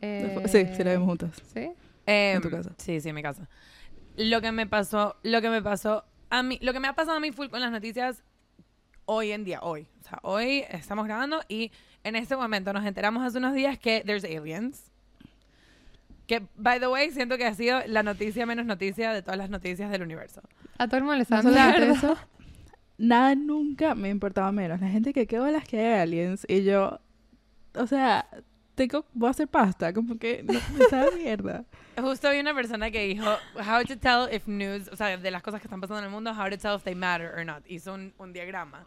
[0.00, 1.30] Eh, Sí, sí la vimos juntas.
[1.54, 1.70] ¿Sí?
[2.06, 2.70] Eh, En tu casa.
[2.78, 3.48] Sí, sí, en mi casa.
[4.16, 7.16] lo que me pasó, lo que me pasó a mí, lo que me ha pasado
[7.16, 8.22] a mí full con las noticias
[9.08, 9.88] hoy en día, hoy.
[10.00, 11.72] O sea, hoy estamos grabando y
[12.04, 14.90] en este momento nos enteramos hace unos días que there's aliens.
[16.26, 19.48] Que, by the way, siento que ha sido la noticia menos noticia de todas las
[19.48, 20.42] noticias del universo.
[20.76, 22.18] A todo el mundo le está No dando eso,
[22.98, 24.78] nada nunca me importaba menos.
[24.78, 27.00] La gente que qué bolas que hay aliens y yo,
[27.74, 28.28] o sea,
[28.74, 31.64] tengo, voy a hacer pasta, como que no me sabe mierda.
[31.96, 33.24] Justo vi una persona que dijo,
[33.56, 36.10] how to tell if news, o sea, de las cosas que están pasando en el
[36.10, 37.62] mundo, how to tell if they matter or not.
[37.66, 38.84] Hizo un, un diagrama.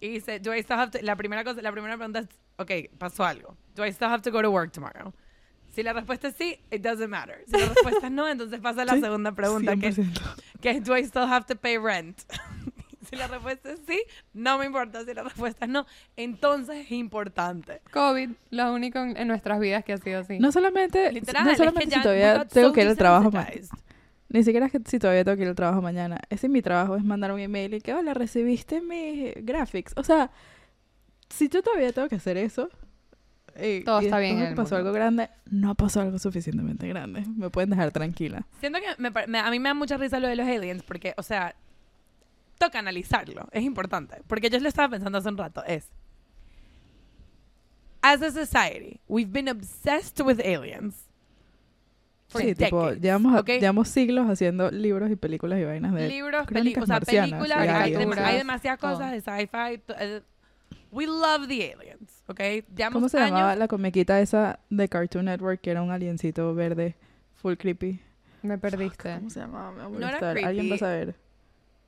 [0.00, 2.70] Y dice, do I still have to, la primera cosa, la primera pregunta es, ok,
[2.98, 3.56] pasó algo.
[3.74, 5.12] Do I still have to go to work tomorrow?
[5.74, 7.44] Si la respuesta es sí, it doesn't matter.
[7.46, 10.34] Si la respuesta es no, entonces pasa a la Sí, segunda pregunta, que, 100%.
[10.60, 12.18] que es, do I still have to pay rent?
[13.08, 15.04] si la respuesta es sí, no me importa.
[15.04, 15.86] Si la respuesta es no,
[16.16, 17.82] entonces es importante.
[17.92, 20.38] COVID, lo único en, en nuestras vidas que ha sido así.
[20.40, 23.30] No solamente, Literal, no es que solamente si todavía tengo so que ir al trabajo
[23.30, 23.50] mañana.
[24.30, 26.18] Ni siquiera es que si todavía tengo que ir al trabajo mañana.
[26.30, 29.92] Ese es mi trabajo, es mandar un email y que, hola, recibiste mis graphics.
[29.96, 30.30] O sea,
[31.28, 32.68] si yo todavía tengo que hacer eso...
[33.56, 34.88] eh, Todo y está bien en el pasó mundo.
[34.88, 37.24] algo grande, no pasó algo suficientemente grande.
[37.36, 38.46] Me pueden dejar tranquila.
[38.60, 41.12] Siento que me me- a mí me da mucha risa lo de los aliens porque,
[41.16, 41.56] o sea,
[42.58, 43.48] toca analizarlo.
[43.50, 44.22] Es importante.
[44.28, 45.64] Porque yo lo estaba pensando hace un rato.
[45.64, 45.88] Es,
[48.02, 50.94] as a society, we've been obsessed with aliens.
[52.30, 56.08] For sí, tipo, llevamos, llevamos siglos haciendo libros y películas y vainas de...
[56.08, 58.06] Libros, películas, o sea, películas, hay, aliens.
[58.16, 59.82] dem- hay demasiadas cosas de sci-fi.
[59.98, 60.20] eh,
[60.92, 62.40] we love the aliens, ¿ok?
[62.74, 66.54] Llevamos ¿Cómo se años- llamaba la comiquita esa de Cartoon Network que era un aliencito
[66.54, 66.94] verde
[67.34, 68.00] full creepy?
[68.42, 69.14] Me perdiste.
[69.16, 69.72] ¿Cómo se llamaba?
[69.72, 70.46] Me voy a No era.
[70.48, 71.14] Alguien va a saber.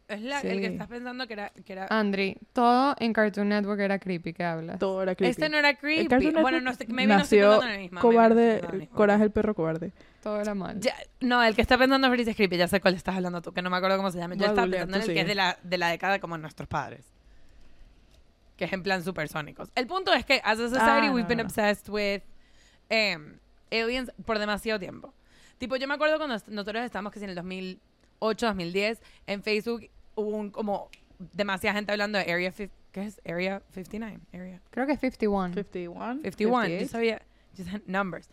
[0.09, 1.53] Es la- el que estás pensando que era...
[1.65, 4.79] Que era Andri, todo en Cartoon Network era creepy, ¿qué hablas?
[4.79, 5.31] Todo era creepy.
[5.31, 6.09] este no era creepy.
[6.09, 8.97] Cartoon Bueno, Network no sé, maybe no estoy nació no estoy Cobarde, el mismo.
[8.97, 9.93] Coraje el perro cobarde.
[10.23, 10.79] Todo era mal.
[10.81, 13.53] Ya- no, el que está pensando en es creepy, ya sé cuál estás hablando tú,
[13.53, 14.37] que no me acuerdo cómo se llama.
[14.37, 15.25] Yo estaba pensando en el que es sigue.
[15.25, 17.05] de la, de la década como nuestros padres.
[18.57, 19.71] Que es en plan supersónicos.
[19.75, 21.49] El punto es que, as a society, Ah, we've no, been no, no.
[21.49, 22.23] obsessed with
[22.89, 23.39] em,
[23.73, 25.13] aliens por demasiado tiempo.
[25.59, 29.89] Tipo, yo me acuerdo cuando nosotros estábamos, que si en el 2008, 2010, en Facebook
[30.15, 30.89] hubo un, como
[31.33, 33.21] demasiada gente hablando de Area 50, ¿qué es?
[33.27, 35.55] Area 59, Area Creo que es 51.
[35.55, 36.15] 51.
[36.23, 36.69] 51.
[36.69, 36.89] Yo 58.
[36.89, 37.23] sabía,
[37.57, 38.29] just numbers.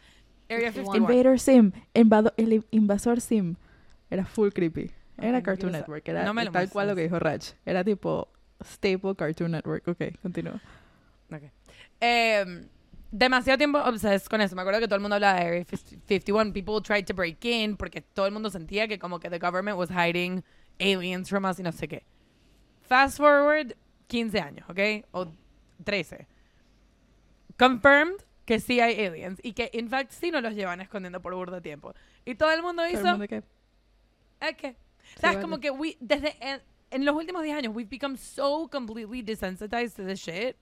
[0.49, 0.93] Area 51.
[0.93, 0.97] 51.
[0.97, 1.71] Invader Sim.
[1.93, 3.55] invado- el invasor Sim.
[4.09, 4.91] Era full creepy.
[5.17, 6.07] Era Cartoon Network.
[6.07, 7.53] Era no me lo tal cual lo que dijo Raj.
[7.65, 8.29] Era tipo
[8.63, 9.87] staple Cartoon Network.
[9.87, 10.61] Ok, continúa.
[11.31, 11.43] Ok.
[11.99, 12.67] Em,
[13.11, 14.55] demasiado tiempo obsessed con eso.
[14.55, 16.53] Me acuerdo que todo el mundo hablaba de Area 51.
[16.53, 19.77] People tried to break in porque todo el mundo sentía que como que the government
[19.77, 20.43] was hiding
[20.79, 22.03] aliens from us y no sé qué.
[22.81, 23.75] Fast forward
[24.07, 25.05] 15 años, ¿ok?
[25.11, 25.27] O
[25.83, 26.25] 13.
[27.57, 31.35] Confirmed que sí hay aliens y que in fact sí nos los llevan escondiendo por
[31.35, 31.93] burda tiempo.
[32.25, 33.05] Y todo el mundo Todo el hizo...
[33.11, 34.75] mundo que, Sí,
[35.21, 35.35] ¿sabes?
[35.37, 35.41] vale.
[35.41, 39.95] Como que we, desde en, en los últimos 10 años, we've become so completely desensitized
[39.95, 40.55] to this shit.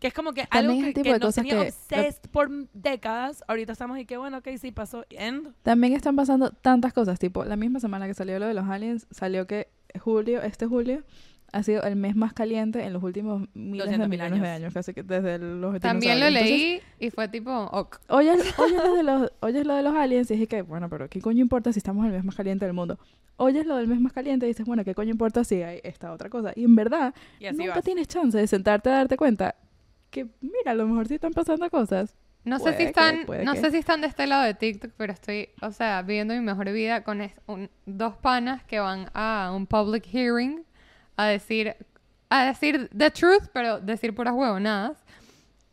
[0.00, 3.44] Que es como que También algo que, que nos tenía que- obsessed por décadas.
[3.46, 5.04] Ahorita estamos y que bueno, ok, sí pasó.
[5.10, 5.54] End.
[5.62, 7.20] También están pasando tantas cosas.
[7.20, 9.68] Tipo, la misma semana que salió lo de los aliens, salió que
[10.00, 11.04] julio, este julio,
[11.52, 14.56] ha sido el mes más caliente en los últimos miles de 200.000 millones de años.
[14.62, 14.74] años.
[14.74, 16.50] Casi que desde los También lo dinosaurios.
[16.60, 18.00] Entonces, leí y fue tipo, ok.
[18.08, 21.08] Oyes, oyes lo de los, oyes lo de los aliens y dices que, bueno, pero
[21.08, 22.98] ¿qué coño importa si estamos en el mes más caliente del mundo?
[23.36, 26.12] Oyes lo del mes más caliente y dices, bueno, ¿qué coño importa si hay esta
[26.12, 26.52] otra cosa?
[26.56, 27.84] Y en verdad, Y nunca vas.
[27.84, 29.54] tienes chance de sentarte a darte cuenta
[30.10, 32.14] que, mira, a lo mejor sí están pasando cosas.
[32.44, 33.60] No sé si que, están, puede no que.
[33.60, 36.70] sé si están de este lado de TikTok, pero estoy, o sea, viviendo mi mejor
[36.72, 40.64] vida con un- dos panas que van a un public hearing
[41.16, 41.76] a decir,
[42.30, 44.98] a decir the truth, pero decir puras huevonadas.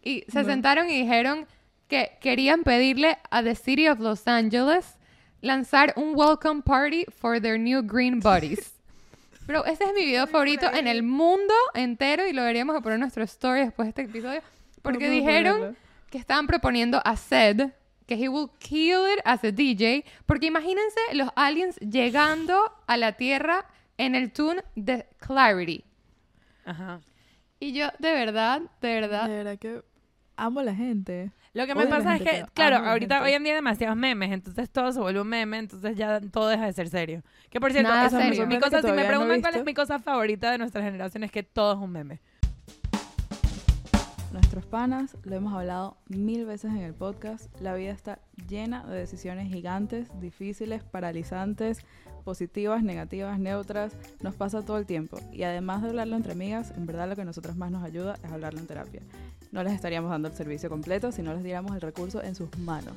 [0.04, 0.46] Y se No.
[0.46, 1.46] sentaron y dijeron
[1.88, 4.96] que querían pedirle a the City of Los Angeles
[5.42, 8.74] lanzar un welcome party for their new green buddies.
[9.48, 12.96] Pero ese es mi video favorito en el mundo entero y lo deberíamos de poner
[12.96, 14.42] en nuestro story después de este episodio.
[14.84, 15.78] Porque a dijeron ponerlo.
[16.12, 17.72] que estaban proponiendo a Zed
[18.06, 20.04] que he will kill it as a DJ.
[20.28, 23.66] Porque imagínense los aliens llegando a la Tierra
[24.00, 25.84] en el tune de Clarity.
[26.66, 27.02] Ajá.
[27.60, 29.84] Y yo, de verdad, de verdad, De verdad que
[30.38, 31.32] amo a la gente.
[31.54, 34.70] Lo que me pasa es que, claro, ahorita hoy en día hay demasiados memes, entonces
[34.70, 37.24] todo se vuelve un meme, entonces ya todo deja de ser serio.
[37.50, 38.48] Que por cierto, Nada es mi- serio.
[38.48, 40.82] mi Sorprende cosa, si me todavía no preguntan cuál es mi cosa favorita de nuestra
[40.84, 42.22] generación, es que todo es un meme.
[44.32, 48.96] Nuestros panas, lo hemos hablado mil veces en el podcast, la vida está llena de
[49.00, 51.84] decisiones gigantes, difíciles, paralizantes,
[52.22, 55.20] positivas, negativas, neutras, nos pasa todo el tiempo.
[55.32, 58.18] Y además de hablarlo entre amigas, en verdad lo que a nosotras más nos ayuda
[58.24, 59.02] es hablarlo en terapia.
[59.52, 62.56] No les estaríamos dando el servicio completo si no les diéramos el recurso en sus
[62.60, 62.96] manos.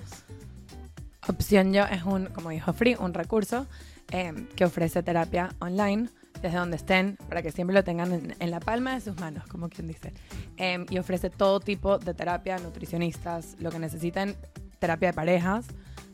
[1.29, 3.67] Opción Yo es un, como dijo Free, un recurso
[4.11, 6.09] eh, que ofrece terapia online
[6.43, 9.47] desde donde estén para que siempre lo tengan en, en la palma de sus manos,
[9.47, 10.13] como quien dice.
[10.57, 14.35] Eh, y ofrece todo tipo de terapia, nutricionistas, lo que necesiten,
[14.81, 15.67] terapia de parejas,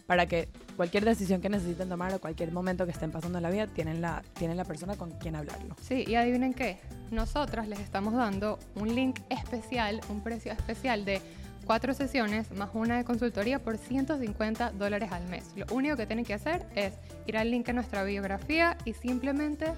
[0.07, 3.51] para que cualquier decisión que necesiten tomar o cualquier momento que estén pasando en la
[3.51, 5.75] vida, tienen la, tienen la persona con quien hablarlo.
[5.83, 6.79] Sí, y adivinen qué.
[7.11, 11.21] Nosotras les estamos dando un link especial, un precio especial de
[11.67, 15.51] cuatro sesiones más una de consultoría por 150 dólares al mes.
[15.57, 16.93] Lo único que tienen que hacer es
[17.27, 19.73] ir al link en nuestra biografía y simplemente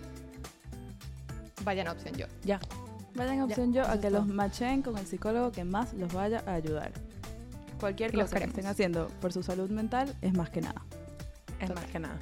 [1.65, 2.27] vayan a opción yo.
[2.45, 2.61] Ya.
[3.15, 6.13] Vayan a Ya, opción yo a que los machen con el psicólogo que más los
[6.13, 6.93] vaya a ayudar.
[7.81, 10.83] Cualquier cosa que estén haciendo por su salud mental es más que nada.
[11.61, 11.75] Es Total.
[11.83, 12.18] más que nada.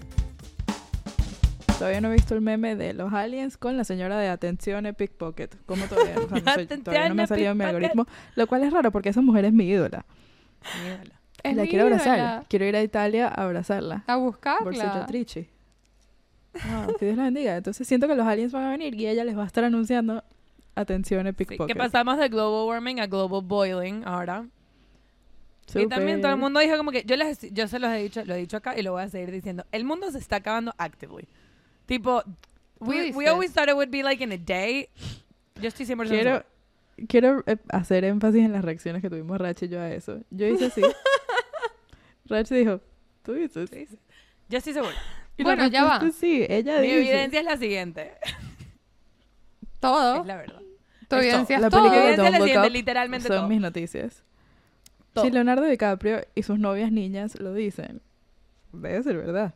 [1.79, 5.57] Todavía no he visto el meme de los aliens con la señora de atención pickpocket.
[5.65, 6.17] ¿Cómo todavía?
[6.19, 7.91] O sea, no todavía no me ha salido en mi pickpocket.
[7.93, 8.07] algoritmo.
[8.35, 10.05] Lo cual es raro porque esa mujer es mi ídola.
[10.83, 11.21] Mírala.
[11.45, 12.19] Es la mi quiero abrazar.
[12.19, 12.45] ídola.
[12.49, 14.03] Quiero ir a Italia a abrazarla.
[14.09, 15.07] A buscarla.
[15.07, 15.49] Trici.
[16.55, 17.57] Wow, que Dios la bendiga.
[17.57, 20.25] Entonces siento que los aliens van a venir y ella les va a estar anunciando
[20.75, 21.69] atención de Sí, pickpocket.
[21.69, 24.47] que pasamos de global warming a global boiling ahora.
[25.75, 28.25] Y también todo el mundo dijo como que yo les yo se los he dicho,
[28.25, 29.65] lo he dicho acá y lo voy a seguir diciendo.
[29.73, 31.29] El mundo se está acabando actively.
[31.87, 32.23] Tipo,
[32.81, 34.89] we, we always thought it would be like in a day.
[35.61, 36.45] Yo estoy 100% Quiero,
[37.09, 40.21] quiero eh, hacer énfasis en las reacciones que tuvimos Rach y yo a eso.
[40.31, 40.83] Yo hice así.
[42.27, 42.81] Rach dijo,
[43.23, 43.69] tú dices.
[43.71, 43.89] Sí.
[44.49, 44.95] Yo estoy segura.
[45.37, 46.11] Y la Bueno, ya va.
[46.13, 46.99] Sí, ella Mi dice.
[46.99, 48.13] evidencia es la siguiente.
[49.81, 50.21] Todo.
[50.23, 50.61] Es la verdad.
[51.09, 51.83] Tu evidencia es La todo.
[51.85, 53.49] película de la Don't Look siguiente, Up literalmente Son todo.
[53.49, 54.25] mis noticias.
[55.19, 55.25] Todo.
[55.27, 58.01] Si Leonardo DiCaprio y sus novias niñas lo dicen,
[58.73, 59.55] debe ser verdad.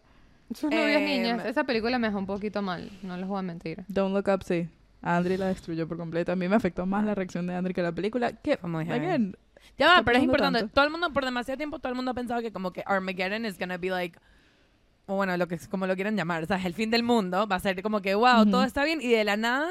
[0.55, 1.47] Sus novias Em, niñas.
[1.47, 2.91] Esa película me dejó un poquito mal.
[3.03, 3.85] No les voy a mentir.
[3.89, 4.69] Don't Look Up, sí.
[5.01, 6.31] Andri la destruyó por completo.
[6.33, 8.33] A mí me afectó más la reacción de Andri que la película.
[8.33, 9.07] Que, muy heavy.
[9.07, 9.37] again,
[9.79, 10.61] Ya va, pero es importante.
[10.61, 10.75] tanto.
[10.75, 13.45] Todo el mundo, por demasiado tiempo, todo el mundo ha pensado que como que Armageddon
[13.47, 14.19] is gonna be like,
[15.07, 17.57] o bueno, lo que como lo quieran llamar, o sea, el fin del mundo va
[17.57, 18.51] a ser como que, wow, Ujú.
[18.53, 19.69] todo está bien y de la nada,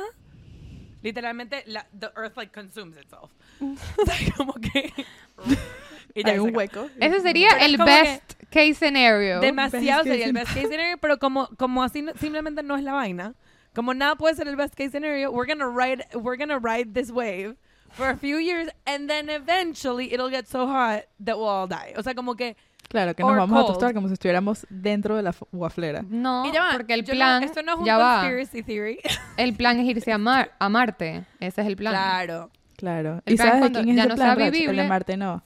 [1.02, 3.32] literalmente, la, the earth like consumes itself.
[3.62, 4.92] o sea, como que...
[6.14, 6.88] y ya hay un hueco.
[7.00, 9.40] Ese sería Pero el best case scenario.
[9.40, 12.84] Demasiado Best sería el best case scenario, pero como, como así no- simplemente no es
[12.84, 13.34] la vaina,
[13.74, 17.10] como nada puede ser el best case scenario, we're gonna ride, we're gonna ride this
[17.12, 17.56] wave
[17.92, 21.94] for a few years and then eventually it'll get so hot that we'll all die.
[21.98, 22.56] O sea, como que
[22.90, 26.04] Claro, que nos vamos a tostar como si estuviéramos dentro de la guaflera.
[26.10, 28.16] No, y ya va, porque el yo no- plan esto no es un ya va.
[28.20, 29.00] conspiracy theory.
[29.38, 31.24] El plan es irse a, Mar- a Marte.
[31.40, 31.94] Ese es el plan.
[31.94, 32.50] claro.
[32.76, 33.22] Claro.
[33.26, 34.48] El ¿Y plan sabes de cuando quién es ya ese no plan, sea?
[34.72, 34.84] El de.
[34.90, 35.44] Marte no.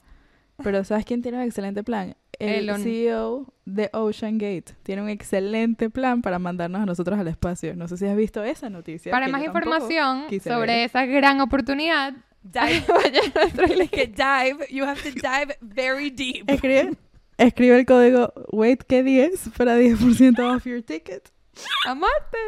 [0.62, 2.16] Pero ¿sabes quién tiene un excelente plan?
[2.38, 2.82] El Elon.
[2.82, 4.74] CEO de Ocean Gate.
[4.82, 7.74] Tiene un excelente plan para mandarnos a nosotros al espacio.
[7.76, 9.10] No sé si has visto esa noticia.
[9.10, 10.86] Para que más información sobre ver.
[10.86, 13.90] esa gran oportunidad, Dive, vaya a nuestro link.
[13.90, 16.48] que dive, you have to dive very deep.
[16.48, 16.96] Escribe,
[17.38, 21.28] escribe el código WAITK10 para 10% off your ticket.
[21.86, 22.38] a Marte.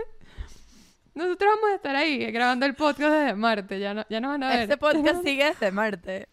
[1.15, 3.81] Nosotros vamos a estar ahí grabando el podcast desde Marte.
[3.81, 4.61] Ya, no, ya nos van a ver.
[4.61, 6.29] Este podcast sigue desde Marte.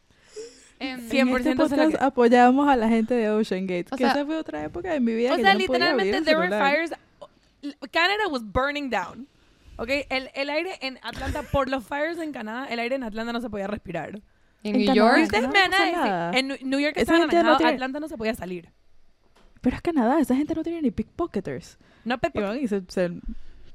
[0.79, 1.17] Em, Sí.
[1.17, 3.87] 100% en este podcast que- apoyamos a la gente de Ocean Gate.
[3.91, 5.65] O que sea- esa fue otra época de mi vida O que sea, yo no
[5.65, 6.91] podía abrir literalmente, el there were fires.
[7.91, 9.27] Canada was burning down.
[9.77, 9.89] ¿Ok?
[10.09, 13.41] El, el aire en Atlanta, por los fires en Canadá, el aire en Atlanta no
[13.41, 14.09] se podía respirar.
[14.63, 15.17] en en New York.
[15.23, 15.71] Ustedes me van
[16.33, 18.69] en New- York Esa estaba gente no tiene- Atlanta no se podía salir.
[19.61, 21.77] Pero es Canadá, esa gente no tiene ni pickpocketers.
[22.03, 23.11] No, van y se, se-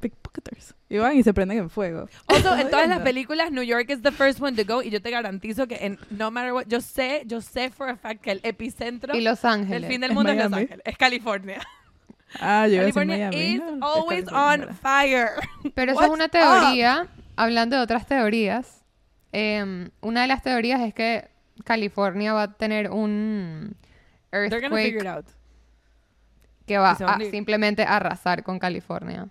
[0.01, 0.75] pickpocketers.
[0.89, 2.09] Y van y se prenden en fuego.
[2.27, 4.83] Also, en todas las películas, New York is the first one to go.
[4.83, 7.97] Y yo te garantizo que en no matter what, yo sé, yo sé for a
[7.97, 9.83] fact que el epicentro Y Los Ángeles.
[9.83, 10.53] del fin del Es mundo es Los.
[10.53, 10.81] Ángeles.
[10.85, 11.61] Es California.
[12.41, 13.37] Ah, yo California Miami.
[13.57, 15.29] is always California, on fire.
[15.75, 16.31] Pero eso es una up?
[16.31, 17.07] teoría.
[17.37, 18.85] Hablando de otras teorías,
[19.33, 21.29] em, una de las teorías es que
[21.65, 23.77] California va a tener un
[24.31, 25.27] They're gonna figure it earthquake out.
[26.67, 29.27] que va a simplemente arrasar con California.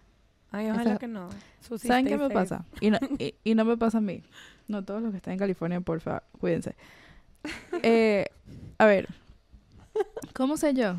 [0.51, 1.29] Ay, ojalá Eso- que no.
[1.61, 2.33] Susi, ¿Saben qué me safe.
[2.33, 2.65] pasa?
[2.81, 4.23] Y no, y, y no me pasa a mí.
[4.67, 6.75] No, todos los que están en California, por favor, cuídense.
[7.83, 8.25] Eh,
[8.77, 9.07] a ver,
[10.33, 10.95] ¿cómo sé yo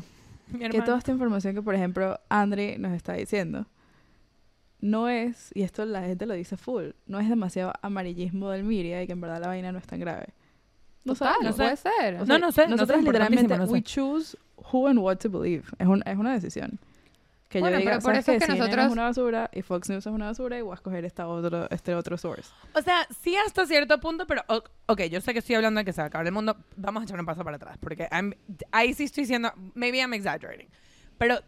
[0.57, 3.67] que toda esta información que, por ejemplo, Andre nos está diciendo
[4.79, 9.03] no es, y esto la gente lo dice full, no es demasiado amarillismo del media
[9.03, 10.29] y que en verdad la vaina no es tan grave?
[11.05, 11.51] No sabemos.
[11.51, 12.27] no puede ser.
[12.27, 13.71] No, no sé, no sé, Nosotros literalmente, no sé.
[13.71, 14.35] we choose
[14.71, 15.63] who and what to believe.
[15.77, 16.79] Es, un- es una decisión.
[17.51, 18.39] Que Bueno, yo diga, pero por ¿sabes eso es qué?
[18.39, 20.75] que CNN nosotros- es una basura y Fox News es una basura y voy a
[20.75, 22.49] escoger esta otro, este otro source.
[22.73, 24.41] O sea, sí hasta cierto punto, pero
[24.87, 26.55] ok, yo sé que estoy hablando de que se va a acabar el mundo.
[26.77, 28.33] Vamos a echar un paso para atrás, porque I'm-
[28.71, 30.69] ahí sí estoy diciendo, maybe I'm exaggerating,
[31.17, 31.39] pero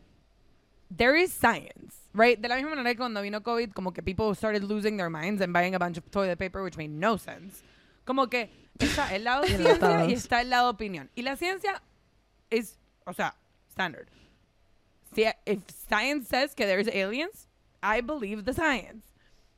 [0.96, 2.38] there is science, right?
[2.38, 5.42] De la misma manera que cuando vino COVID, como que people started losing their minds
[5.42, 7.64] and buying a bunch of toilet paper, which made no sense.
[8.06, 11.10] Como que está el lado ciencia y está el lado opinión.
[11.16, 11.82] Y la ciencia
[12.50, 13.36] es, o sea,
[13.72, 14.08] standard.
[15.18, 17.48] If science says que there's aliens,
[17.82, 19.04] I believe the science.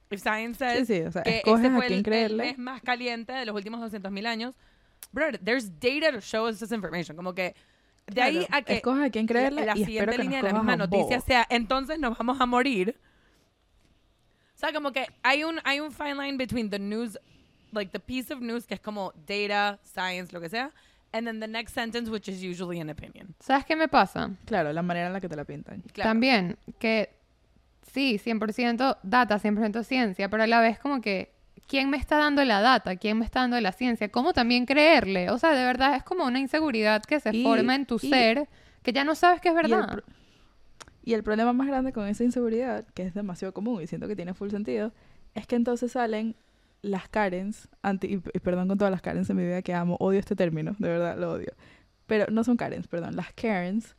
[0.10, 1.88] If science says Sí, sí, o sea, que este fue
[2.26, 4.54] el, mes más caliente de los últimos 200.000 años,
[5.12, 7.16] brother, there's data to show us this information.
[7.16, 7.56] Como que
[8.08, 10.50] de ahí Claro, a que escoges a quién creerle la, y siguiente que línea de
[10.50, 13.00] la misma noticia sea, entonces nos vamos a morir.
[14.56, 17.18] O sea, como que hay un, hay un fine line between the news,
[17.72, 20.72] like the piece of news que es como data, science, lo que sea,
[21.16, 23.36] and then the next sentence, which is usually an opinion.
[23.40, 24.32] ¿Sabes qué me pasa?
[24.46, 25.82] Claro, la manera en la que te la pintan.
[25.94, 26.10] Claro.
[26.10, 27.10] También que
[27.92, 31.32] sí, 100% data, 100% ciencia, pero a la vez como que
[31.68, 32.96] ¿quién me está dando la data?
[32.98, 34.10] ¿Quién me está dando la ciencia?
[34.10, 35.30] ¿Cómo también creerle?
[35.30, 38.10] O sea, de verdad es como una inseguridad que se Y- forma en tu y-
[38.10, 38.48] ser
[38.84, 40.04] que ya no sabes que es Y el, verdad.
[41.04, 44.16] y el problema más grande con esa inseguridad, que es demasiado común y siento que
[44.16, 44.92] tiene full sentido,
[45.34, 46.36] es que entonces salen
[46.86, 49.98] las Karens, anti, y, y perdón con todas las Karens en mi vida que amo,
[50.00, 51.54] odio este término, de verdad lo odio.
[52.08, 53.96] Pero no son Karens, perdón, las Karens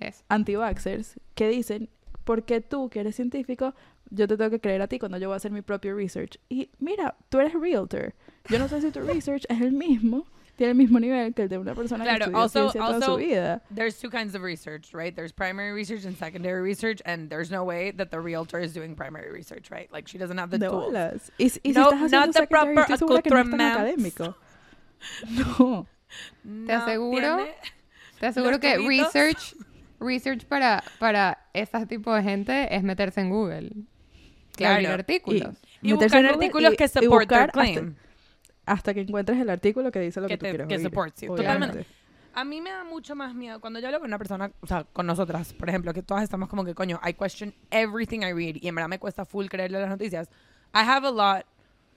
[0.00, 0.24] Eso.
[0.28, 1.88] anti-vaxxers que dicen,
[2.24, 3.74] porque tú que eres científico,
[4.10, 6.38] yo te tengo que creer a ti cuando yo voy a hacer mi propio research.
[6.48, 8.14] Y mira, tú eres realtor.
[8.48, 10.26] Yo no sé si tu research es el mismo,
[10.60, 12.94] tiene el mismo nivel que el de una persona Claro, que estudió also- ciencia toda
[12.96, 13.62] also- su vida.
[13.74, 15.14] There's two kinds of research, right?
[15.14, 18.94] There's primary research and secondary research, and there's no way that the realtor is doing
[18.94, 19.90] primary research, right?
[19.90, 20.84] Like she doesn't have the de tools.
[20.92, 21.32] bolas.
[21.38, 24.34] Y, y No, si estás haciendo not the proper no.
[25.30, 25.86] No.
[26.44, 27.54] No aseguro tiene-
[28.20, 29.14] Te aseguro que tubitos.
[29.14, 29.54] research,
[29.98, 33.70] research para, para ese tipo de gente es meterse en Google.
[34.58, 34.94] Y abrir Claro.
[35.00, 35.56] artículos.
[35.80, 37.94] Y buscar artículos y- que y support their buscar hasta- claim.
[38.70, 40.82] Hasta que encuentres el artículo que dice lo que, Que tú te- quieres que oír,
[40.84, 41.34] supports you.
[41.34, 41.86] Totalmente.
[42.34, 44.84] A mí me da mucho más miedo cuando yo hablo con una persona, o sea,
[44.84, 48.56] con nosotras, por ejemplo, que todas estamos como que, coño, I question everything I read
[48.60, 50.28] y en verdad me cuesta full creerle las noticias.
[50.72, 51.44] I have a lot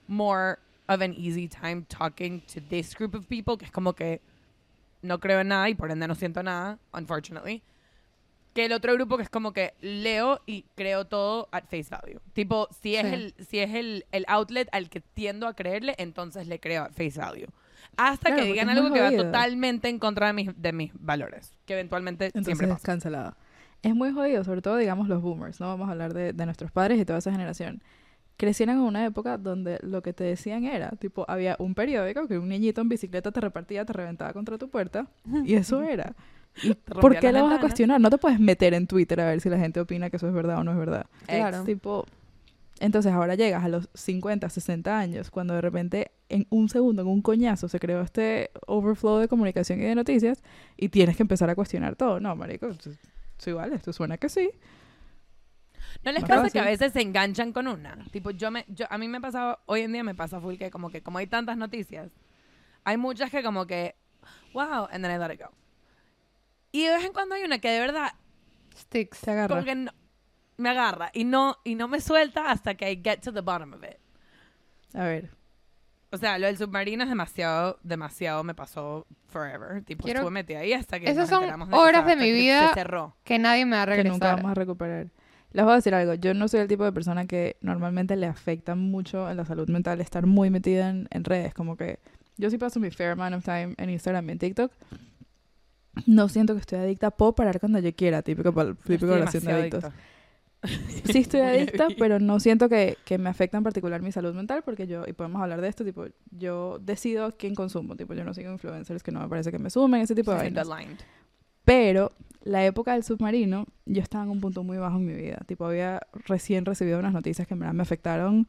[0.07, 0.57] more
[0.87, 4.21] of an easy time talking to this group of people, que es como que
[5.03, 7.61] no creo en nada y por ende no siento nada, unfortunately.
[8.53, 12.19] Que el otro grupo que es como que leo y creo todo at face value.
[12.33, 13.13] Tipo, si es, Sí.
[13.13, 16.91] el, si es el, el outlet al que tiendo a creerle, entonces le creo at
[16.91, 17.47] face value.
[17.97, 20.91] Hasta Claro, que digan es algo que va totalmente en contra de mis, de mis
[20.99, 21.51] valores.
[21.65, 22.85] Que eventualmente Entonces siempre es pasa.
[22.85, 23.35] cancelado.
[23.81, 25.67] Es muy jodido, sobre todo, digamos, los boomers, ¿no?
[25.67, 27.81] Vamos a hablar de, de nuestros padres y toda esa generación.
[28.37, 32.37] Crecieron en una época donde lo que te decían era, tipo, había un periódico que
[32.39, 35.07] un niñito en bicicleta te repartía, te reventaba contra tu puerta,
[35.45, 36.15] y eso era.
[36.63, 37.99] ¿Y rompía por qué lo vas a cuestionar?
[37.99, 40.33] No te puedes meter en Twitter a ver si la gente opina que eso es
[40.33, 41.07] verdad o no es verdad.
[41.25, 41.63] Claro.
[41.63, 42.05] Tipo,
[42.79, 47.07] entonces ahora llegas a los 50, 60 años, cuando de repente en un segundo, en
[47.07, 50.43] un coñazo, se creó este overflow de comunicación y de noticias
[50.77, 52.19] y tienes que empezar a cuestionar todo.
[52.19, 52.69] No, marico,
[53.37, 54.49] sí, vale, esto suena que sí.
[56.03, 57.97] ¿No les pasa que a veces se enganchan con una?
[58.11, 60.69] Tipo, yo me, yo, a mí me pasa, hoy en día me pasa full que
[60.69, 62.11] como que como hay tantas noticias,
[62.83, 63.95] hay muchas que como que,
[64.53, 65.51] wow, and then I let it go.
[66.73, 68.09] Y de vez en cuando hay una que de verdad
[68.75, 69.21] Sticks.
[69.21, 69.47] Te agarra.
[69.55, 69.91] como que no-
[70.57, 73.73] me agarra y no, y no me suelta hasta que I get to the bottom
[73.73, 73.97] of it.
[74.93, 75.29] A ver,
[76.11, 79.83] O sea, lo del submarino es demasiado, demasiado me pasó forever.
[79.83, 82.73] Tipo, Quiero- estuve metida ahí hasta que Esas son de horas de mi vida Se
[82.75, 83.15] cerró.
[83.23, 84.35] Que nadie me va a que nunca regresar.
[84.35, 85.07] vamos a recuperar.
[85.53, 88.25] Les voy a decir algo, yo no soy el tipo de persona que normalmente le
[88.27, 91.99] afecta mucho en la salud mental estar muy metida en, en redes, como que
[92.37, 94.71] yo sí paso mi fair amount of time en Instagram y en TikTok.
[96.07, 99.51] No siento que estoy adicta, puedo parar cuando yo quiera, típico, pal- típico relación de
[99.53, 99.83] adictos.
[99.83, 100.01] adicta.
[101.11, 104.63] sí estoy adicta, pero no siento que, que me afecta en particular mi salud mental
[104.63, 108.33] porque yo, y podemos hablar de esto, tipo, yo decido quién consumo, tipo, yo no
[108.33, 110.67] sigo influencers que no me parece que me sumen, ese tipo de vainas.
[111.65, 112.11] Pero
[112.43, 115.65] la época del submarino, yo estaba en un punto muy bajo en mi vida, tipo,
[115.65, 118.47] había recién recibido unas noticias que en verdad me afectaron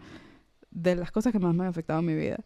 [0.70, 2.38] de las cosas que más me han afectado en mi vida.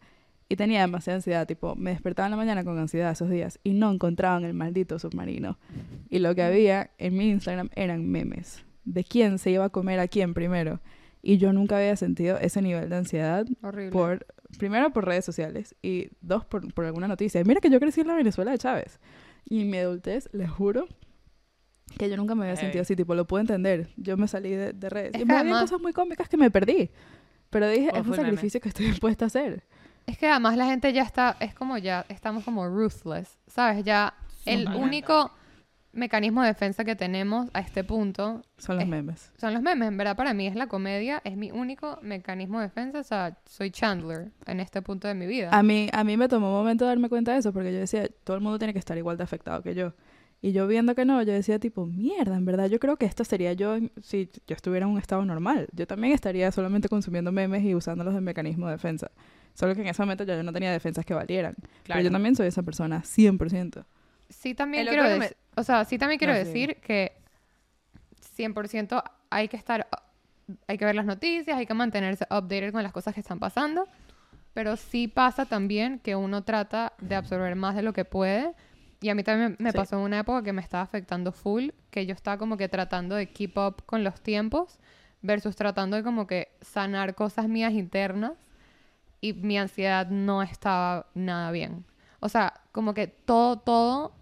[0.51, 3.73] Y tenía demasiada ansiedad, tipo, me despertaba en la mañana con ansiedad esos días y
[3.73, 5.59] no encontraban el maldito submarino.
[6.09, 9.99] Y lo que había en mi Instagram eran memes de quién se iba a comer
[9.99, 10.81] a quién primero.
[11.21, 13.91] Y yo nunca había sentido ese nivel de ansiedad Horrible.
[13.91, 14.25] por,
[14.57, 17.43] primero por redes sociales y dos por, por alguna noticia.
[17.43, 18.99] Mira que yo crecí en la Venezuela de Chávez.
[19.45, 20.87] Y mi adultez, les juro
[21.97, 23.89] que yo nunca me había sentido así, tipo, lo puedo entender.
[23.97, 25.11] Yo me salí de, de redes.
[25.13, 26.89] Es y que había cosas muy cómicas que me perdí.
[27.49, 28.23] Pero dije, es un meme.
[28.23, 29.63] sacrificio que estoy dispuesta a hacer.
[30.09, 33.83] Es que además la gente ya está, es como ya, estamos como ruthless, ¿sabes?
[33.83, 34.87] Ya el Totalmente.
[34.87, 35.31] único
[35.91, 39.31] mecanismo de defensa que tenemos a este punto Son los memes.
[39.37, 39.87] son los memes.
[39.87, 42.99] En verdad, para mí es la comedia, es mi único mecanismo de defensa.
[42.99, 45.49] O sea, soy Chandler en este punto de mi vida.
[45.51, 48.07] A mí, a mí me tomó un momento darme cuenta de eso porque yo decía,
[48.23, 49.93] todo el mundo tiene que estar igual de afectado que yo.
[50.41, 53.23] Y yo viendo que no, yo decía tipo, mierda, en verdad yo creo que esto
[53.25, 55.67] sería yo si yo estuviera en un estado normal.
[55.73, 59.11] Yo también estaría solamente consumiendo memes y usándolos de mecanismo de defensa.
[59.59, 61.53] Solo que en ese momento ya yo no tenía defensas que valieran.
[61.57, 62.11] Pero yo Claro.
[62.11, 63.85] también soy esa persona, 100%.
[64.29, 66.45] sí también El quiero que me- decir, o sea, sí también quiero No, sí.
[66.45, 67.13] decir que
[68.37, 69.87] 100% hay que estar,
[70.67, 73.87] hay que ver las noticias, hay que mantenerse updated con las cosas que están pasando,
[74.53, 78.53] pero sí pasa también que uno trata de absorber más de lo que puede.
[79.01, 79.77] Y a mí también me Sí.
[79.77, 83.15] pasó en una época que me estaba afectando full, que yo estaba como que tratando
[83.15, 84.79] de keep up con los tiempos
[85.21, 88.33] versus tratando de como que sanar cosas mías internas
[89.21, 91.85] y mi ansiedad no estaba nada bien.
[92.19, 94.13] O sea, como que todo, todo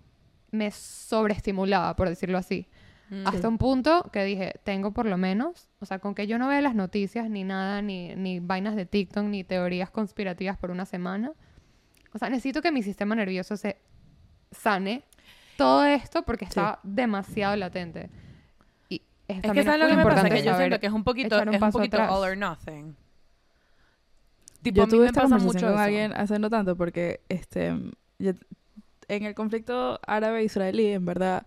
[0.52, 2.68] me sobreestimulaba, por decirlo así.
[3.10, 3.28] Mm.
[3.28, 6.48] Hasta un punto que dije, tengo por lo menos, o sea, con que yo no
[6.48, 10.86] vea las noticias ni nada, ni, ni vainas de TikTok, ni teorías conspirativas por una
[10.86, 11.32] semana.
[12.14, 13.78] O sea, necesito que mi sistema nervioso se
[14.52, 15.04] sane
[15.58, 18.10] todo esto porque está demasiado latente.
[18.90, 20.88] Y es, Es que sabes lo que me pasa, importante que yo saber siento que
[20.88, 22.12] es un poquito, echar un es un paso poquito atrás.
[22.12, 22.96] all or nothing.
[24.72, 25.84] Tipo, yo tuve esta conversación mucho con eso.
[25.84, 27.74] alguien hace no tanto porque este
[28.20, 28.34] yo-
[29.10, 31.46] en el conflicto árabe-israelí, en verdad,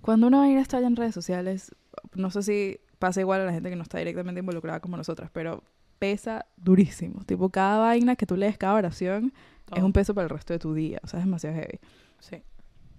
[0.00, 1.74] cuando una vaina está en redes sociales,
[2.14, 5.30] no sé si pasa igual a la gente que no está directamente involucrada como nosotras,
[5.32, 5.62] pero
[5.98, 7.24] pesa durísimo.
[7.24, 9.32] Tipo, cada vaina que tú lees, cada oración,
[9.66, 9.84] es Todo.
[9.86, 11.00] un peso para el resto de tu día.
[11.02, 11.78] O sea, es demasiado heavy.
[12.20, 12.42] Sí.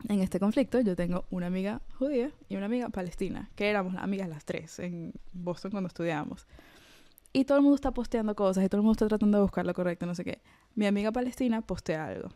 [0.09, 4.29] En este conflicto yo tengo una amiga judía y una amiga palestina, que éramos amigas
[4.29, 6.45] las tres en Boston cuando estudiábamos.
[7.37, 9.63] Y todo el mundo está posteando cosas y todo el mundo está tratando de buscar
[9.63, 10.41] lo correcto, no sé qué.
[10.73, 12.29] Mi amiga palestina postea algo.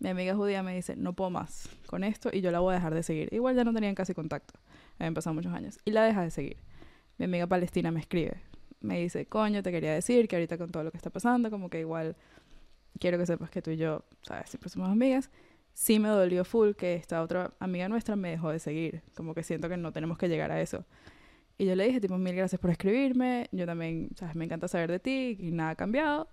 [0.00, 2.74] Mi amiga judía me dice, no puedo más con esto y yo la voy a
[2.74, 3.32] dejar de seguir.
[3.32, 4.52] Igual ya no tenían casi contacto,
[4.98, 5.78] habían pasado muchos años.
[5.86, 6.58] Y la deja de seguir.
[7.16, 8.42] Mi amiga palestina me escribe,
[8.82, 11.70] me dice, coño, te quería decir que ahorita con todo lo que está pasando, como
[11.70, 12.14] que igual
[13.00, 15.30] quiero que sepas que tú y yo, sabes, siempre somos amigas
[15.74, 19.02] sí me dolió full que esta otra amiga nuestra me dejó de seguir.
[19.16, 20.84] Como que siento que no tenemos que llegar a eso.
[21.56, 23.48] Y yo le dije, tipo, mil gracias por escribirme.
[23.52, 24.34] Yo también, ¿sabes?
[24.34, 26.28] Me encanta saber de ti y nada ha cambiado.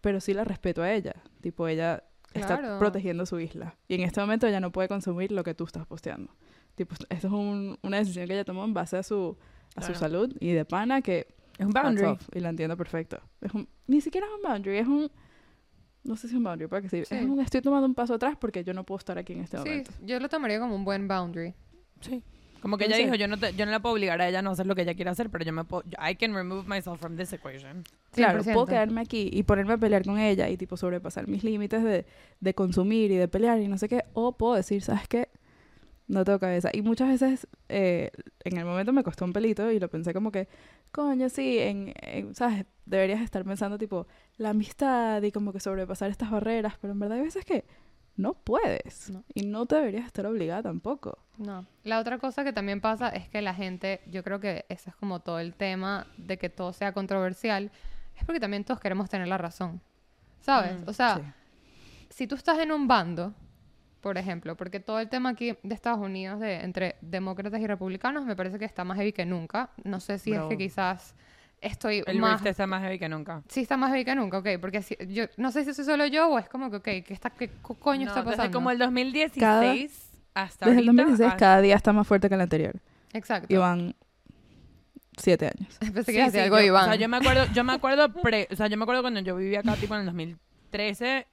[0.00, 1.14] Pero sí la respeto a ella.
[1.40, 2.02] Tipo, ella
[2.34, 2.78] está Claro.
[2.78, 3.76] protegiendo su isla.
[3.88, 6.34] Y en este momento ella no puede consumir lo que tú estás posteando.
[6.74, 9.36] Tipo, esto es un- una decisión que ella tomó en base a su,
[9.76, 9.98] a su Claro.
[10.00, 11.26] salud y de pana que
[11.58, 12.06] Es un boundary.
[12.08, 13.20] off, y la entiendo perfecto.
[13.40, 15.10] Es un- ni siquiera es un boundary, es un...
[16.04, 17.14] No sé si es un boundary, porque sí, Sí.
[17.14, 19.58] es un estoy tomando un paso atrás porque yo no puedo estar aquí en este
[19.58, 19.90] Sí, momento.
[20.02, 21.54] yo lo tomaría como un buen boundary.
[22.00, 22.22] Sí.
[22.62, 24.42] Como que ella dijo, yo no, te- yo no la puedo obligar a ella a
[24.42, 25.82] no hacer lo que ella quiere hacer, pero yo me puedo...
[26.08, 27.82] I can remove myself from this equation.
[28.12, 28.52] Claro, 100%.
[28.54, 32.06] puedo quedarme aquí y ponerme a pelear con ella y tipo sobrepasar mis límites de,
[32.40, 34.04] de consumir y de pelear y no sé qué.
[34.14, 35.28] O puedo decir, ¿sabes qué?
[36.06, 36.70] No tengo cabeza.
[36.72, 38.10] Y muchas veces eh,
[38.44, 40.46] en el momento me costó un pelito y lo pensé como que,
[40.90, 42.64] coño, sí, en, en- ¿sabes?
[42.86, 44.06] Deberías estar pensando tipo
[44.36, 47.64] la amistad y como que sobrepasar estas barreras, pero en verdad hay veces que
[48.16, 49.10] no puedes.
[49.10, 49.24] No.
[49.34, 51.18] Y no te deberías estar obligada tampoco.
[51.38, 51.66] No.
[51.84, 54.96] La otra cosa que también pasa es que la gente, yo creo que ese es
[54.96, 57.70] como todo el tema de que todo sea controversial,
[58.16, 59.80] es porque también todos queremos tener la razón.
[60.40, 60.80] ¿Sabes?
[60.80, 61.22] Mm, o sea, Sí.
[62.10, 63.32] si tú estás en un bando,
[64.00, 68.24] por ejemplo, porque todo el tema aquí de Estados Unidos de entre demócratas y republicanos
[68.26, 69.70] me parece que está más heavy que nunca.
[69.84, 71.14] No sé si es que quizás
[71.62, 73.42] estoy El más está más heavy que nunca.
[73.48, 74.48] Sí, está más heavy que nunca, ok.
[74.60, 77.04] Porque si- yo no sé si soy solo yo o es como que, ok, ¿qué,
[77.14, 78.42] está, qué co- coño No, está pasando?
[78.42, 82.06] Desde como el 2016 Cada- hasta Desde el ahorita, 2016 hasta- cada día está más
[82.06, 82.74] fuerte que el anterior.
[83.12, 83.52] Exacto.
[83.52, 83.94] Y van
[85.16, 85.78] siete años.
[85.94, 86.82] Pensé que Sí, sí, algo yo- Iván.
[86.84, 89.20] O sea, yo me acuerdo, yo me acuerdo pre- o sea, yo me acuerdo cuando
[89.20, 91.26] yo vivía acá tipo en el 2013.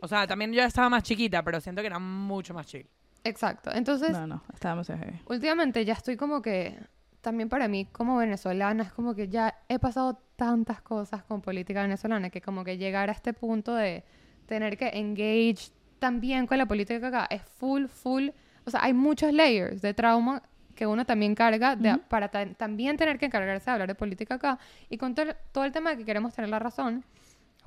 [0.00, 2.86] O sea, también yo estaba más chiquita, pero siento que era mucho más chill.
[3.22, 3.70] Exacto.
[3.74, 5.20] Entonces, No, no, estábamos heavy.
[5.26, 6.78] últimamente ya estoy como que,
[7.20, 11.82] también para mí como venezolana, es como que ya he pasado tantas cosas con política
[11.82, 14.04] venezolana que como que llegar a este punto de
[14.46, 18.28] tener que engage también con la política acá es full, full,
[18.64, 20.42] o sea, hay muchos layers de trauma
[20.74, 24.36] que uno también carga de- para ta- también tener que encargarse de hablar de política
[24.36, 24.58] acá
[24.88, 27.04] y con todo el, todo el tema de que queremos tener la razón.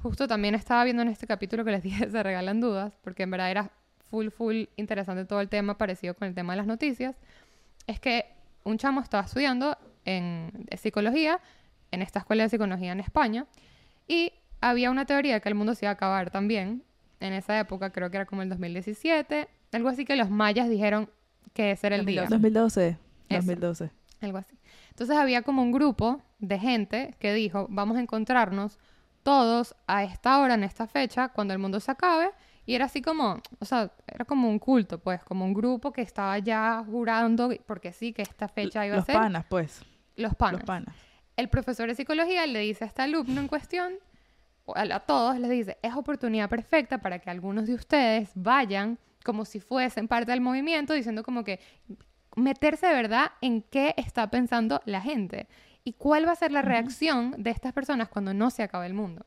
[0.02, 3.32] Justo también estaba viendo en este capítulo que les dije se regalan dudas, porque en
[3.32, 3.70] verdad era
[4.10, 7.16] full, full interesante todo el tema parecido con el tema de las noticias.
[7.86, 8.26] Es que
[8.64, 11.40] un chamo estaba estudiando en psicología
[11.92, 13.46] en esta escuela de psicología en España
[14.08, 16.84] y había una teoría de que el mundo se iba a acabar también
[17.20, 21.10] en esa época, creo que era como el 2017, algo así que los mayas dijeron
[21.54, 22.26] que ese era el día.
[22.26, 22.90] 2012.
[22.90, 22.98] Eso.
[23.30, 23.92] 2012.
[24.22, 24.58] Algo así.
[24.90, 28.80] Entonces había como un grupo de gente que dijo, vamos a encontrarnos
[29.24, 32.32] todos a esta hora, en esta fecha, cuando el mundo se acabe.
[32.66, 36.02] Y era así como, o sea, era como un culto, pues, como un grupo que
[36.02, 39.16] estaba ya jurando, porque sí, que esta fecha iba Los a ser.
[39.16, 39.82] panas, pues.
[40.16, 40.62] Los panas.
[40.62, 40.96] Los panas.
[41.36, 43.94] El profesor de psicología le dice a este alumno en cuestión,
[44.68, 49.60] a todos les dice, es oportunidad perfecta para que algunos de ustedes vayan como si
[49.60, 51.60] fuesen parte del movimiento, diciendo como que
[52.36, 55.48] meterse de verdad en qué está pensando la gente
[55.84, 58.94] y cuál va a ser la reacción de estas personas cuando no se acabe el
[58.94, 59.26] mundo.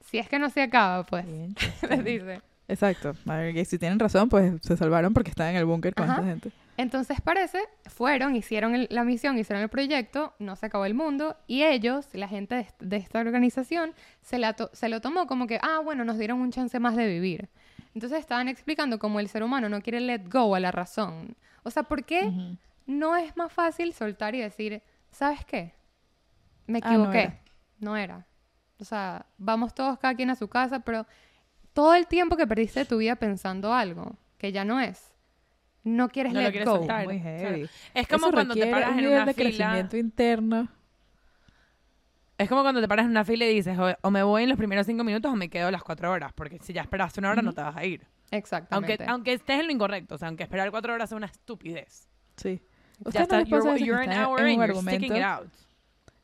[0.00, 1.26] Si es que no se acaba, pues,
[1.88, 2.40] les dice.
[2.70, 3.14] Exacto.
[3.26, 6.50] Que si tienen razón, pues se salvaron porque estaban en el búnker con esta gente.
[6.76, 11.36] Entonces parece, fueron, hicieron el- la misión, hicieron el proyecto, no se acabó el mundo
[11.46, 13.92] y ellos, la gente de, de esta organización,
[14.22, 16.96] se, la to- se lo tomó como que, ah, bueno, nos dieron un chance más
[16.96, 17.50] de vivir.
[17.94, 21.36] Entonces estaban explicando cómo el ser humano no quiere let go a la razón.
[21.64, 22.32] O sea, ¿por qué
[22.86, 25.74] no es más fácil soltar y decir, ¿sabes qué?
[26.66, 27.18] Me Ah, no equivoqué.
[27.22, 27.40] era.
[27.80, 28.26] no era.
[28.78, 31.04] O sea, vamos todos cada quien a su casa, pero
[31.72, 35.12] todo el tiempo que perdiste de tu vida pensando algo que ya no es,
[35.84, 36.76] no quieres No lo let quieres go.
[36.78, 37.04] soltar.
[37.06, 37.38] Muy Claro.
[37.38, 37.68] heavy.
[37.94, 39.48] Es como Eso cuando te paras un en una de fila.
[39.50, 40.68] crecimiento interno.
[42.38, 44.48] Es como cuando te paras en una fila y dices, o, o me voy en
[44.48, 46.32] los primeros cinco minutos o me quedo las cuatro horas.
[46.34, 48.00] Porque si ya esperaste una hora, no te vas a ir.
[48.02, 49.04] Aunque, Exactamente.
[49.06, 50.14] aunque estés en lo incorrecto.
[50.14, 52.08] O sea, aunque esperar cuatro horas es una estupidez.
[52.36, 52.62] Sí.
[53.00, 55.16] Ya ¿Ustedes no está, les pasa a you're, you're an hour in, un you're sticking
[55.16, 55.26] it argumento?
[55.44, 55.52] out.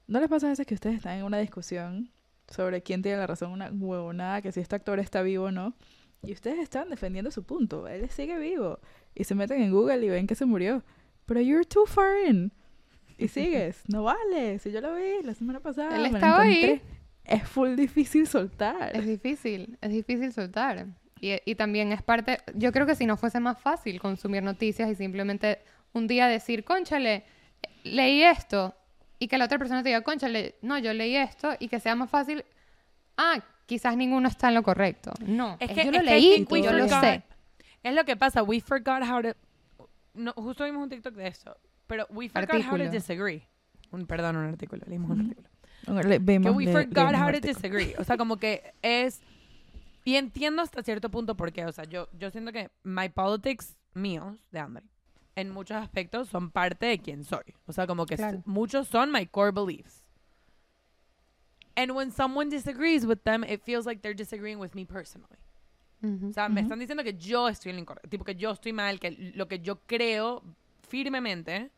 [0.07, 2.11] ¿No les pasa a veces que ustedes están en una discusión
[2.49, 5.74] sobre quién tiene la razón, una huevonada, que si este actor está vivo o no?
[6.22, 7.86] Y ustedes están defendiendo su punto.
[7.88, 8.80] Él sigue vivo.
[9.14, 10.82] Y se meten en Google y ven que se murió.
[11.24, 12.53] Pero you're too far in.
[13.18, 13.82] Y sigues.
[13.88, 14.59] No vale.
[14.59, 15.97] Si yo lo vi la semana pasada.
[15.97, 16.82] Él estaba ahí.
[17.24, 18.94] Es full difícil soltar.
[18.94, 20.86] Es difícil, es difícil soltar.
[21.20, 24.88] Y, y también es parte, yo creo que si no fuese más fácil consumir noticias
[24.88, 25.59] y simplemente
[25.92, 27.24] un día decir, conchale,
[27.82, 28.74] leí esto,
[29.19, 31.95] y que la otra persona te diga, conchale, no, yo leí esto, y que sea
[31.95, 32.45] más fácil,
[33.17, 35.12] ah, quizás ninguno está en lo correcto.
[35.27, 37.01] No, Es que- yo lo es que leí, we yo lo forgot.
[37.03, 37.23] sé.
[37.83, 38.43] Es lo que pasa.
[38.43, 39.35] We forgot how to...
[40.14, 41.57] No, justo vimos un TikTok de esto.
[41.87, 42.91] Pero we forgot how to Artículo.
[42.91, 43.43] disagree.
[43.93, 44.83] Un, perdón, un artículo.
[44.89, 45.49] Leímos un artículo.
[46.09, 47.53] Le- que vimos- we le- forgot how to artículo.
[47.55, 47.95] disagree.
[47.99, 49.21] O sea, como que es...
[50.05, 51.64] Y entiendo hasta cierto punto por qué.
[51.64, 54.85] O sea, yo, yo siento que my politics míos, de hambre,
[55.37, 57.55] en muchos aspectos son parte de quién soy.
[57.66, 58.43] O sea, como que Claro.
[58.47, 60.03] muchos son my core beliefs.
[61.76, 65.37] And when someone disagrees with them, it feels like they're disagreeing with me personally.
[66.03, 66.30] Ujú.
[66.30, 66.66] O sea, me Ujú.
[66.66, 68.09] están diciendo que yo estoy en lo incorrecto.
[68.09, 70.43] Tipo, que yo estoy mal, que lo que yo creo
[70.89, 71.70] firmemente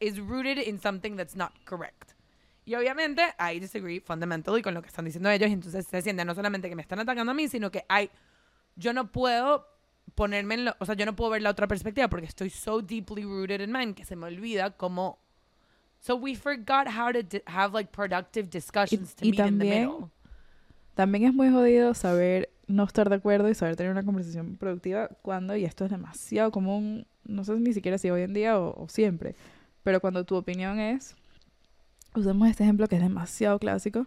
[0.00, 2.12] is rooted in something that's not correct.
[2.66, 5.48] Y obviamente, I disagree fundamentally con lo que están diciendo ellos.
[5.48, 8.10] Y entonces se siente no solamente que me están atacando a mí, sino que hay,
[8.76, 9.66] yo no puedo
[10.14, 12.80] ponerme en lo, o sea, yo no puedo ver la otra perspectiva porque estoy so
[12.82, 15.18] deeply rooted in mine que se me olvida cómo.
[16.00, 19.88] So we forgot how to have like productive discussions to y meet in the también-
[19.88, 20.08] middle.
[20.94, 25.08] También es muy jodido saber no estar de acuerdo y saber tener una conversación productiva
[25.22, 28.82] cuando, y esto es demasiado común, no sé ni siquiera si hoy en día o,
[28.84, 29.34] o siempre,
[29.82, 31.16] pero cuando tu opinión es,
[32.14, 34.06] usemos este ejemplo que es demasiado clásico,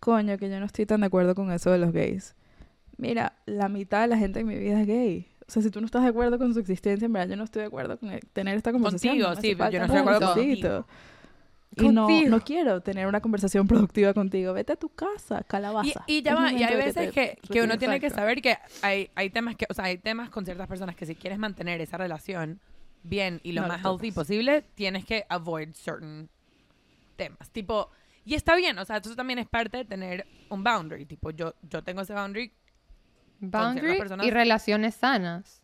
[0.00, 2.34] coño, que yo no estoy tan de acuerdo con eso de los gays.
[2.96, 5.28] Mira, la mitad de la gente en mi vida es gay.
[5.46, 7.44] O sea, si tú no estás de acuerdo con su existencia, en verdad yo no
[7.44, 9.12] estoy de acuerdo con tener esta conversación.
[9.14, 10.86] Contigo, no sí, yo no estoy de acuerdo contigo.
[11.76, 14.52] Y no, no quiero tener una conversación productiva contigo.
[14.52, 16.04] Vete a tu casa, Y, calabaza.
[16.06, 18.42] y ya Es va, y hay que veces te que, que uno tiene que saber
[18.42, 21.38] que hay, hay temas que, o sea, hay temas con ciertas personas que si quieres
[21.38, 22.60] mantener esa relación
[23.02, 26.28] bien y lo No más lo healthy posible, tienes que avoid certain
[27.16, 27.50] temas.
[27.50, 27.88] Tipo,
[28.24, 31.06] y está bien, o sea, eso también es parte de tener un boundary.
[31.06, 32.52] Tipo, yo, yo tengo ese boundary.
[33.50, 35.60] Boundary personas- y relaciones sanas.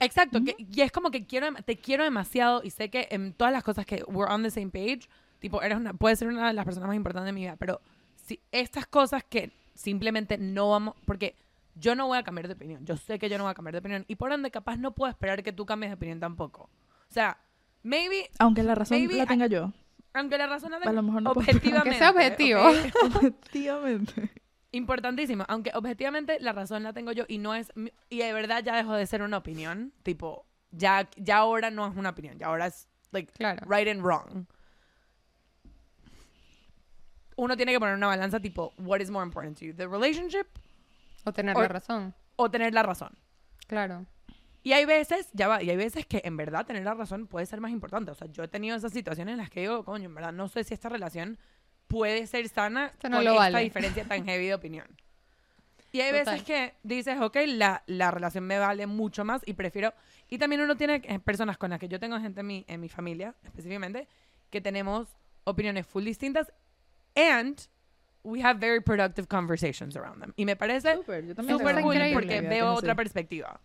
[0.00, 3.52] Exacto, que, y es como que quiero, te quiero demasiado y sé que en todas
[3.52, 5.08] las cosas que we're on the same page,
[5.38, 7.80] tipo, eres una, puedes ser una de las personas más importantes de mi vida, pero
[8.16, 11.36] si estas cosas que simplemente no vamos, porque
[11.76, 13.72] yo no voy a cambiar de opinión, yo sé que yo no voy a cambiar
[13.74, 16.64] de opinión y por ende capaz no puedo esperar que tú cambies de opinión tampoco.
[17.08, 17.38] O sea,
[17.82, 19.72] maybe, Aunque la razón Maybe la tenga yo.
[20.12, 22.60] aunque la razón la A lo mejor no puedo- objetivamente, Aunque sea objetivo.
[22.68, 23.06] ¿ok?
[23.16, 24.30] Efectivamente.
[24.74, 27.72] Importantísimo, aunque objetivamente la razón la tengo yo y no es
[28.10, 31.96] y de verdad ya dejó de ser una opinión, tipo, ya ya ahora no es
[31.96, 33.64] una opinión, ya ahora es like Claro.
[33.70, 34.46] right and wrong.
[37.36, 40.46] Uno tiene que poner una balanza tipo what is more important to you, the relationship
[41.24, 42.14] O tener Or- la razón.
[42.36, 43.10] o tener la razón.
[43.66, 44.06] Claro.
[44.62, 47.44] Y hay veces, ya va, y hay veces que en verdad tener la razón puede
[47.46, 48.10] ser más importante.
[48.10, 50.48] O sea, yo he tenido esas situaciones en las que digo, coño, en verdad no
[50.48, 51.38] sé si esta relación
[51.94, 53.60] puede ser sana Esto no con lo esta vale.
[53.60, 54.86] diferencia tan heavy de opinión.
[55.92, 56.24] Y hay Total.
[56.24, 59.94] veces que dices, ok, la, la relación me vale mucho más y prefiero...
[60.28, 62.88] Y también uno tiene personas con las que yo tengo gente en mi, en mi
[62.88, 64.08] familia, específicamente,
[64.50, 65.06] que tenemos
[65.44, 66.52] opiniones full distintas
[67.14, 67.68] and
[68.24, 70.32] we have very productive conversations around them.
[70.34, 71.24] Y me parece Súper,
[71.82, 73.60] cool porque veo otra perspectiva.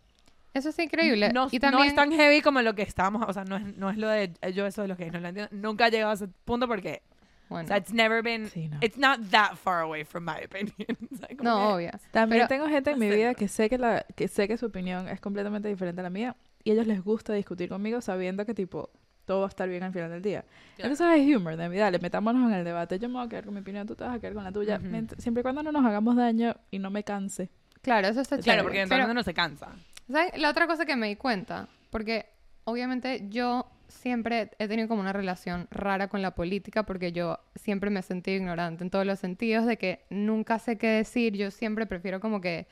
[0.54, 1.32] Eso es increíble.
[1.34, 3.76] No, y no también es tan heavy como lo que estábamos, o sea, no es,
[3.78, 5.50] no es lo de yo eso de los gays, no lo entiendo.
[5.56, 7.02] Nunca he llegado a ese punto porque,
[7.50, 8.78] bueno, sea, it's never been, Sí, no.
[8.82, 10.74] it's not that far away from my opinion.
[11.38, 11.92] Como no, que- obvio.
[12.12, 14.68] También Pero- tengo gente en mi vida que sé que, la, que sé que su
[14.68, 18.46] opinión es completamente diferente a la mía y a ellos les gusta discutir conmigo sabiendo
[18.46, 18.90] que tipo
[19.26, 20.42] todo va a estar bien al final del día.
[20.76, 20.92] Claro.
[20.92, 22.98] Entonces es humor de mi dale, metámonos en el debate.
[22.98, 24.52] Yo me voy a quedar con mi opinión, tú te vas a quedar con la
[24.52, 24.78] tuya.
[24.78, 24.88] Ujú.
[24.88, 27.50] Mient- Siempre y cuando no nos hagamos daño y no me canse
[27.82, 28.64] Claro, eso está Claro, chévere.
[28.64, 29.70] porque Pero- eventualmente no se cansa.
[30.12, 30.32] ¿Sabes?
[30.38, 32.26] La otra cosa que me di cuenta, porque
[32.66, 37.90] obviamente yo siempre he tenido como una relación rara con la política, porque yo siempre
[37.90, 41.52] me he sentido ignorante en todos los sentidos, de que nunca sé qué decir, yo
[41.52, 42.68] siempre prefiero como que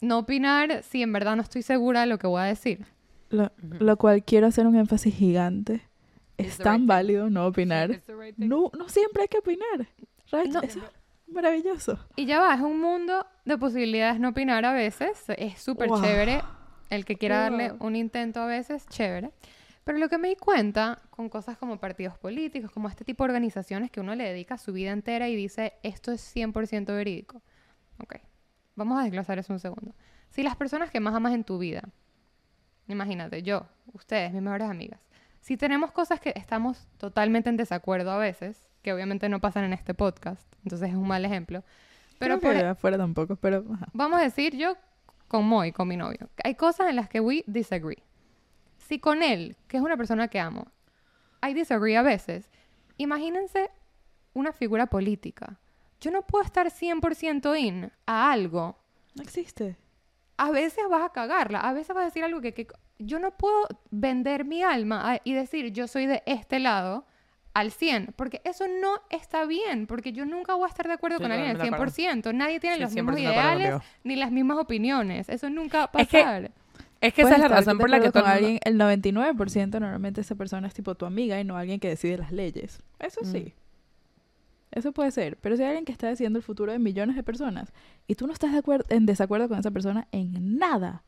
[0.00, 2.86] no opinar si en verdad no estoy segura de lo que voy a decir.
[3.30, 5.82] Lo, lo cual quiero hacer un énfasis gigante.
[6.38, 7.90] It's Es tan right válido no opinar.
[8.06, 8.36] Right.
[8.36, 9.88] No, no siempre hay que opinar.
[10.30, 10.52] Right?
[10.52, 10.60] No.
[10.60, 11.98] Eso es maravilloso.
[12.14, 16.02] Y ya va, es un mundo de posibilidades no opinar a veces, es súper Wow.
[16.02, 16.42] chévere,
[16.90, 19.30] el que quiera darle un intento a veces, chévere.
[19.86, 23.28] Pero lo que me di cuenta con cosas como partidos políticos, como este tipo de
[23.28, 27.40] organizaciones que uno le dedica su vida entera y dice, esto es 100% verídico.
[28.02, 28.16] Ok,
[28.74, 29.94] vamos a desglosar eso un segundo.
[30.30, 31.88] Si las personas que más amas en tu vida,
[32.88, 34.98] imagínate, yo, ustedes, mis mejores amigas,
[35.40, 39.72] si tenemos cosas que estamos totalmente en desacuerdo a veces, que obviamente no pasan en
[39.72, 41.62] este podcast, entonces es un mal ejemplo,
[42.18, 43.86] pero Creo por, que afuera tampoco, pero ajá.
[43.92, 44.76] Vamos a decir yo
[45.28, 46.28] con Moy, con mi novio.
[46.42, 48.02] Hay cosas en las que we disagree.
[48.86, 50.66] Si con él, que es una persona que amo,
[51.46, 52.48] I disagree a veces,
[52.98, 53.70] imagínense
[54.32, 55.58] una figura política.
[56.00, 58.78] Yo no puedo estar 100% in a algo.
[59.14, 59.76] no existe.
[60.36, 62.66] A veces vas a cagarla, a veces vas a decir algo que, que-
[62.98, 67.06] yo no puedo vender mi alma a- y decir yo soy de este lado
[67.54, 71.16] al 100, porque eso no está bien, porque yo nunca voy a estar de acuerdo
[71.16, 72.28] Sí, con alguien al totalmente de acuerdo.
[72.30, 72.34] 100%.
[72.34, 75.28] Nadie tiene Sí, los mismos 100% de acuerdo ideales ni las mismas opiniones.
[75.30, 76.50] Eso nunca va a Es que- pasar.
[77.00, 79.78] Es que esa Puedes es la razón por la que todo con alguien, el 99%
[79.80, 82.80] normalmente esa persona es tipo tu amiga y no alguien que decide las leyes.
[82.98, 83.26] Eso Mm.
[83.32, 83.54] sí.
[84.72, 85.36] Eso puede ser.
[85.38, 87.72] Pero si hay alguien que está decidiendo el futuro de millones de personas
[88.06, 91.02] y tú no estás de acuerdo, en desacuerdo con esa persona en nada,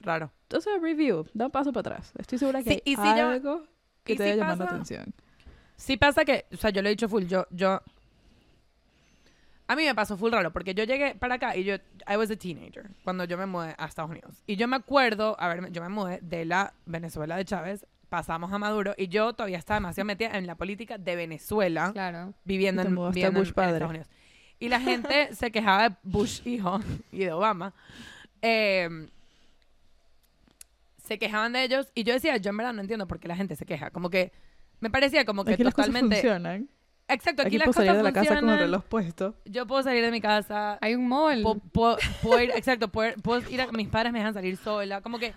[0.00, 0.30] Raro.
[0.42, 2.12] entonces review, da un paso para atrás.
[2.18, 3.62] Estoy segura que Sí, y hay si ya- algo
[4.04, 5.14] que y te si pasa- atención.
[5.76, 7.80] Sí pasa que, o sea, yo lo he dicho full, yo, yo...
[9.68, 11.74] A mí me pasó full raro, porque yo llegué para acá y yo,
[12.10, 14.42] I was a teenager, cuando yo me mudé a Estados Unidos.
[14.46, 18.50] Y yo me acuerdo, a ver, yo me mudé de la Venezuela de Chávez, pasamos
[18.52, 22.32] a Maduro, y yo todavía estaba demasiado metida en la política de Venezuela, Claro.
[22.44, 23.72] viviendo, en, viviendo en- Bush en padre.
[23.74, 24.08] Estados Unidos.
[24.58, 26.80] Y la gente se quejaba de Bush hijo
[27.12, 27.74] y de Obama.
[28.40, 28.88] Eh,
[31.04, 33.36] se quejaban de ellos y yo decía, yo en verdad no entiendo por qué la
[33.36, 33.90] gente se queja.
[33.90, 34.32] Como que
[34.80, 36.16] me parecía como que las cosas totalmente...
[36.16, 36.68] funcionan.
[37.08, 38.58] Exacto, aquí, Aquí, las puedo salir cosas de la casa con el funcionan.
[38.58, 39.34] reloj puesto.
[39.46, 40.76] Yo puedo salir de mi casa.
[40.82, 41.42] Hay un mall.
[41.42, 45.00] Puedo, puedo- puedo ir, exacto, puedo, puedo ir a mis padres me dejan salir sola.
[45.00, 45.32] Como que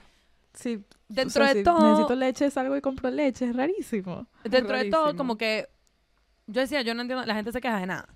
[0.54, 0.84] Sí.
[1.08, 3.50] Dentro o sea, de si todo- necesito leche, salgo y compro leche.
[3.50, 4.28] Es rarísimo.
[4.44, 5.18] dentro de todo, Rarísimo.
[5.18, 5.70] como que
[6.48, 8.10] yo decía, yo no entiendo, la gente se queja de nada.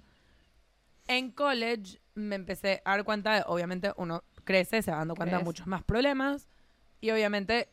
[1.07, 5.37] En college me empecé a dar cuenta de, obviamente, uno crece, se va dando cuenta
[5.37, 6.47] de muchos más problemas.
[6.99, 7.69] Y obviamente,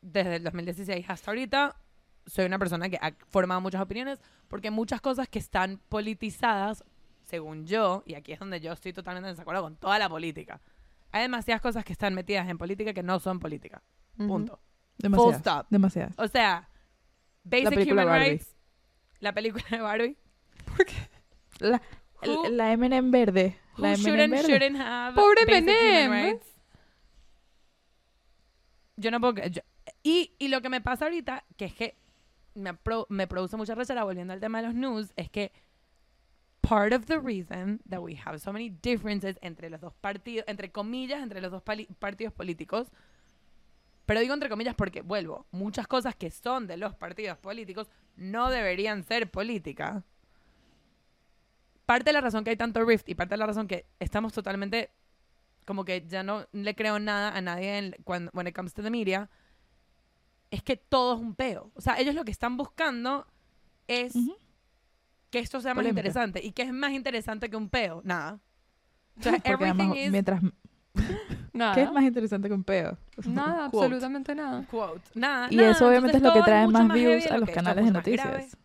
[0.00, 1.76] desde el 2016 hasta ahorita,
[2.28, 6.84] soy una persona que ha formado muchas opiniones, porque muchas cosas que están politizadas,
[7.24, 10.60] según yo, y aquí es donde yo estoy totalmente en desacuerdo con toda la política.
[11.10, 13.82] Hay demasiadas cosas que están metidas en política que no son política.
[14.16, 14.60] Punto.
[14.98, 15.30] Demasiado.
[15.32, 15.66] Full stop.
[15.70, 16.12] Demasiado.
[16.18, 16.68] O sea,
[17.44, 18.28] Basic Human Barbie.
[18.30, 18.56] Rights,
[19.20, 20.16] la película de Barbie.
[21.60, 21.80] La,
[22.22, 23.58] Who- la M&M verde.
[23.76, 24.48] La Who shouldn't, verde.
[24.52, 26.40] shouldn't have Pobre M&M.
[28.96, 29.46] Yo no puedo...
[29.46, 29.62] yo-
[30.02, 31.97] y, y lo que me pasa ahorita, que es que
[32.58, 35.52] me, pro- me produce mucha rechera, volviendo al tema de los news, es que
[36.60, 40.70] part of the reason that we have so many differences entre los dos partidos, entre
[40.70, 42.88] comillas, entre los dos partidos políticos,
[44.06, 48.50] pero digo entre comillas porque, vuelvo, muchas cosas que son de los partidos políticos no
[48.50, 50.02] deberían ser política.
[51.86, 54.32] Parte de la razón que hay tanto rift y parte de la razón que estamos
[54.32, 54.90] totalmente
[55.64, 58.82] como que ya no le creo nada a nadie en, cuando when it comes to
[58.82, 59.28] the media
[60.50, 61.70] es que todo es un peo.
[61.74, 63.26] O sea, ellos lo que están buscando
[63.86, 64.14] es
[65.30, 66.00] que esto sea más Polémica.
[66.00, 66.44] interesante.
[66.44, 68.00] ¿Y qué es más interesante que un peo?
[68.04, 68.38] Nada.
[69.18, 70.40] O sea, Porque además, is mientras...
[71.52, 71.74] Nada.
[71.74, 72.96] ¿Qué es más interesante que un peo?
[73.26, 73.86] Nada, Quote.
[73.86, 74.64] absolutamente nada.
[74.70, 75.00] quote.
[75.14, 75.48] Nada.
[75.50, 75.70] Y nada.
[75.72, 77.98] eso obviamente es lo que trae más views a lo los canales de grave.
[78.38, 78.56] noticias.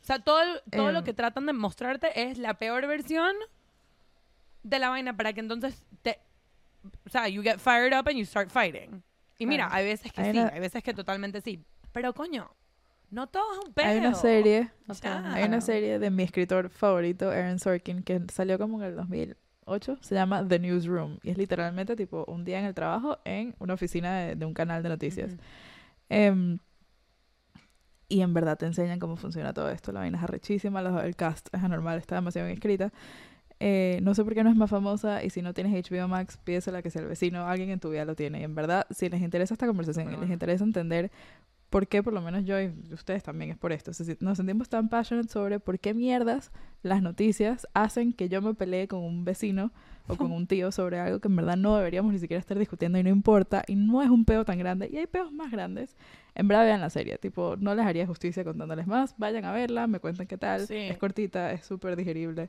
[0.00, 1.04] O sea, todo, todo lo Em.
[1.04, 3.34] que tratan de mostrarte es la peor versión
[4.62, 6.18] de la vaina para que entonces te...
[7.06, 9.02] O sea, you get fired up and you start fighting.
[9.40, 11.64] Y mira, hay veces que Hay sí, una- hay veces que totalmente sí.
[11.92, 12.50] Pero coño,
[13.10, 13.86] no todo es un pedo.
[13.88, 18.20] Hay una serie, todo es hay una serie de mi escritor favorito, Aaron Sorkin, que
[18.32, 19.96] salió como en el 2008.
[20.02, 21.18] Se llama The Newsroom.
[21.22, 24.52] Y es literalmente tipo un día en el trabajo en una oficina de, de un
[24.54, 25.34] canal de noticias.
[26.08, 26.58] Em,
[28.08, 29.92] y en verdad te enseñan cómo funciona todo esto.
[29.92, 32.92] La vaina es arrechísima, el cast es anormal, está demasiado bien escrita.
[33.62, 36.38] Eh, no sé por qué no es más famosa y si no tienes HBO Max,
[36.42, 38.40] pídesela que sea el vecino, alguien en tu vida lo tiene.
[38.40, 41.10] Y en verdad, si les interesa esta conversación y les interesa entender
[41.68, 43.92] por qué, por lo menos yo y ustedes también es por esto.
[44.20, 46.50] Nos sentimos tan passionate sobre por qué mierdas
[46.82, 49.70] las noticias hacen que yo me pelee con un vecino
[50.08, 52.98] o con un tío sobre algo que en verdad no deberíamos ni siquiera estar discutiendo
[52.98, 55.94] y no importa y no es un peo tan grande y hay peos más grandes.
[56.34, 59.86] En verdad vean la serie, tipo, no les haría justicia contándoles más, vayan a verla,
[59.86, 60.74] me cuentan qué tal, Sí.
[60.74, 62.48] es cortita, es súper digerible.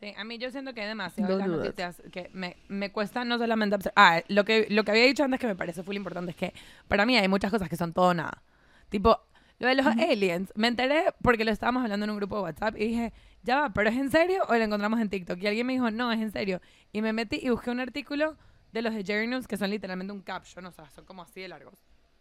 [0.00, 1.56] Sí, a mí yo siento que hay demasiado las that.
[1.56, 3.94] noticias que me, me cuesta no solamente observar.
[3.96, 6.54] Ah, lo que, lo que había dicho antes que me parece full importante es que
[6.86, 8.42] para mí hay muchas cosas que son todo nada.
[8.90, 9.20] Tipo,
[9.58, 12.76] lo de los aliens, me enteré porque lo estábamos hablando en un grupo de WhatsApp
[12.76, 15.38] y dije, ya va, ¿pero es en serio o lo encontramos en TikTok?
[15.42, 16.60] Y alguien me dijo, no, es en serio.
[16.92, 18.36] Y me metí y busqué un artículo
[18.72, 21.40] de los de Jerry News que son literalmente un caption, o sea, son como así
[21.40, 21.74] de largos,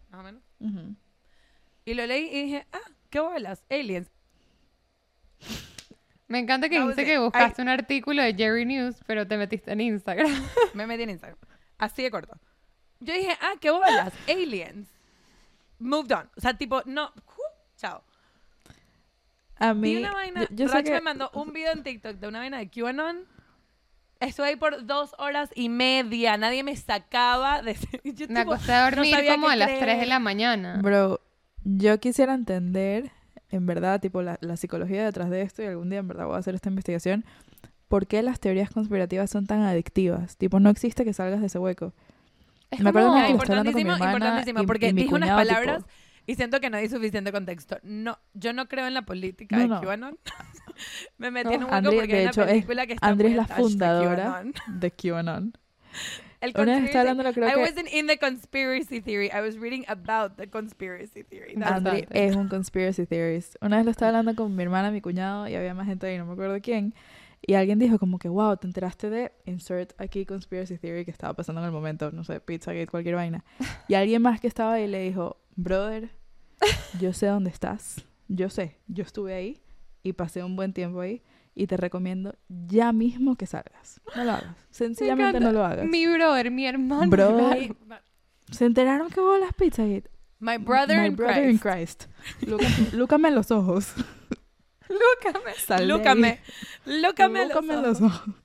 [0.09, 0.41] más o menos.
[0.59, 0.95] Ujú.
[1.86, 4.09] Y lo leí y dije, ah, qué bolas, aliens.
[6.28, 9.71] Me encanta que dijiste was que buscaste un artículo de Jerry News, pero te metiste
[9.71, 10.30] en Instagram.
[10.73, 11.38] Me metí en Instagram.
[11.78, 12.38] Así de corto.
[12.99, 14.89] Yo dije, ah, qué bolas, aliens.
[15.80, 16.30] Moved on.
[16.36, 18.03] O sea, tipo, no, uh, chao.
[19.55, 22.17] A mí, Vi una vaina, yo, yo sé que me mandó un video en TikTok
[22.17, 23.25] de una vaina de QAnon.
[24.19, 26.38] Estuve ahí por dos horas y media.
[26.38, 27.75] Nadie me sacaba de...
[28.03, 29.84] Yo, Me tipo, acosté a dormir sabía como a las creer.
[29.84, 30.80] 3 de la mañana.
[30.82, 31.21] Bro,
[31.63, 33.11] yo quisiera entender,
[33.50, 36.36] en verdad, tipo, la, la psicología detrás de esto, y algún día en verdad voy
[36.36, 37.24] a hacer esta investigación,
[37.88, 40.36] por qué las teorías conspirativas son tan adictivas.
[40.38, 41.93] Tipo, no existe que salgas de ese hueco.
[42.70, 45.12] Es me acuerdo como- que hablando con mi importantísimo, importantísimo, y- porque y mi unas
[45.22, 45.84] cuñado, tipo, palabras
[46.26, 47.78] y siento que no di suficiente contexto.
[47.84, 49.82] No, yo no creo en la política No, de no.
[49.82, 50.18] QAnon.
[51.18, 51.54] me metí No.
[51.56, 53.36] en un hueco Andrea, porque de hay hecho, una es- película que está muy es
[53.38, 54.54] la fundadora QAnon.
[54.68, 55.54] de QAnon.
[56.40, 59.30] El Una vez hablando, creo I que wasn't in the conspiracy theory.
[59.34, 61.56] I was reading about the conspiracy theory.
[62.12, 63.56] Es un conspiracy theorist.
[63.62, 66.18] Una vez lo estaba hablando con mi hermana, mi cuñado, y había más gente ahí,
[66.18, 66.94] no me acuerdo quién.
[67.42, 71.34] Y alguien dijo como que, wow, te enteraste de insert aquí conspiracy theory que estaba
[71.34, 73.44] pasando en el momento, no sé, Pizzagate, cualquier vaina.
[73.88, 76.10] Y alguien más que estaba ahí le dijo, brother,
[77.00, 79.62] yo sé dónde estás, yo sé, yo estuve ahí
[80.04, 81.22] y pasé un buen tiempo ahí
[81.58, 83.99] y te recomiendo ya mismo que salgas.
[84.16, 85.86] No lo hagas, sencillamente no lo hagas.
[85.88, 87.10] Mi brother, mi hermano.
[87.10, 87.76] Brother.
[87.86, 88.03] claro.
[88.51, 90.10] ¿Se enteraron que hubo las Pizzagate?
[90.39, 92.05] My brother, My in, brother Christ.
[92.05, 92.08] in
[92.47, 92.93] Christ.
[92.93, 93.93] Lúcame, los ojos.
[94.88, 95.86] Lúcame.
[95.86, 96.39] Lúcame.
[96.86, 97.66] Lúcame, los ojos.
[97.84, 98.36] los ojos.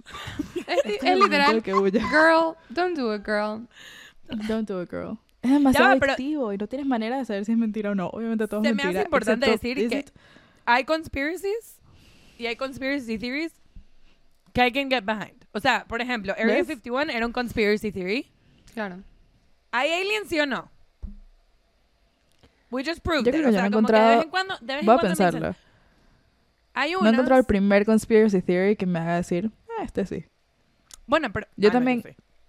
[0.66, 1.62] Es, Este es momento literal.
[2.10, 3.68] Girl, don't do it, girl.
[4.48, 5.18] Don't do it, girl.
[5.42, 8.08] Es demasiado va, adictivo y no tienes manera de saber si es mentira o no.
[8.08, 9.04] Obviamente todo es Se me hace mentira.
[9.04, 10.04] importante decir ¿is que-?
[10.64, 11.80] Hay conspiracies
[12.38, 13.52] y hay conspiracy theories
[14.52, 15.44] que I can get behind.
[15.52, 16.66] O sea, por ejemplo, Area ¿Ves?
[16.66, 18.26] 51 era un conspiracy theory.
[18.74, 19.02] Claro.
[19.70, 20.70] ¿Hay aliens sí o no?
[22.70, 23.34] We just proved Yo it.
[23.36, 24.66] creo que o yo sea, no he como que de vez encontrado- en cuando, de
[24.74, 25.56] vez en Voy a cuando me dicen, pensarlo.
[26.74, 30.24] hay No he encontrado el primer conspiracy theory que me haga decir, ah, este sí.
[31.06, 31.46] Bueno, pero...
[31.56, 32.02] Yo ah, no, también-.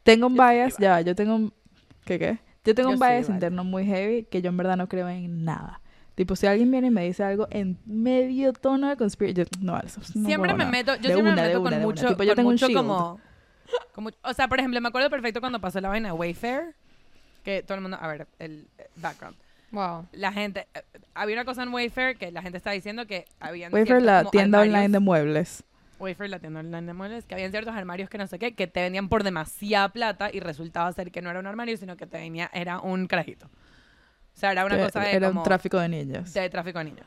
[0.04, 1.54] Tengo un Yo bias, ya, yo tengo un...
[2.06, 2.40] ¿Qué qué?
[2.64, 3.36] Yo tengo Yo un bias igual.
[3.36, 5.82] interno muy heavy que yo en verdad no creo en nada.
[6.16, 9.80] Tipo, si alguien viene y me dice algo en medio tono de conspiracy, yo, no,
[9.80, 10.70] eso no siempre me nada.
[10.72, 12.54] meto, yo De siempre una, me meto una, con mucho, Tipo, yo con tengo un
[12.56, 12.78] mucho shield.
[12.78, 13.20] como,
[13.94, 16.76] como- o sea, por ejemplo, me acuerdo perfecto cuando pasó la vaina de Wayfair,
[17.44, 19.36] que todo el mundo, a ver, el eh, background.
[19.72, 20.06] Wow.
[20.12, 20.84] La gente, eh,
[21.16, 24.60] había una cosa en Wayfair que la gente estaba diciendo que habían Wayfair, la tienda
[24.62, 25.64] online de muebles.
[26.00, 28.68] Wayfair, la tienda online de muebles, que habían ciertos armarios que no sé qué, que
[28.68, 32.06] te vendían por demasiada plata y resultaba ser que no era un armario, sino que
[32.06, 33.50] te venía, era un carajito.
[34.36, 36.34] O sea, era una que cosa de era como- un tráfico de niños.
[36.34, 37.06] de tráfico de niños.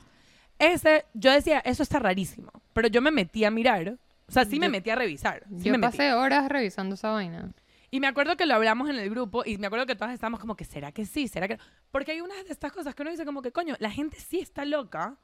[0.58, 2.50] Ese, yo decía, eso está rarísimo.
[2.72, 3.98] Pero yo me metí a mirar.
[4.28, 5.42] O sea, sí me Yo- metí a revisar.
[5.58, 5.92] Sí Yo me metí.
[5.96, 7.50] pasé horas revisando esa vaina.
[7.90, 10.40] Y me acuerdo que lo hablamos en el grupo y me acuerdo que todas estábamos
[10.40, 11.28] como que, ¿será que sí?
[11.28, 11.62] ¿Será que no?
[11.92, 14.40] Porque hay unas de estas cosas que uno dice como que, coño, la gente sí
[14.40, 15.14] está loca.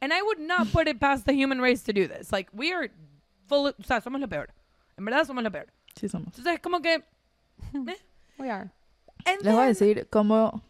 [0.00, 2.30] And I would not put it past the human race to do this.
[2.30, 2.90] Like, we are
[3.46, 4.52] full, o sea, somos lo peor.
[4.98, 5.66] En verdad somos lo peor.
[5.96, 6.26] Sí somos.
[6.28, 6.94] Entonces es como que...
[7.74, 7.96] eh.
[8.38, 8.70] We are.
[9.24, 10.62] And Les voy a then- decir cómo...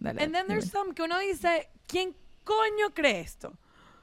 [0.00, 0.48] Dale, And then dime.
[0.48, 3.48] there's some que uno dice, ¿quién coño cree esto?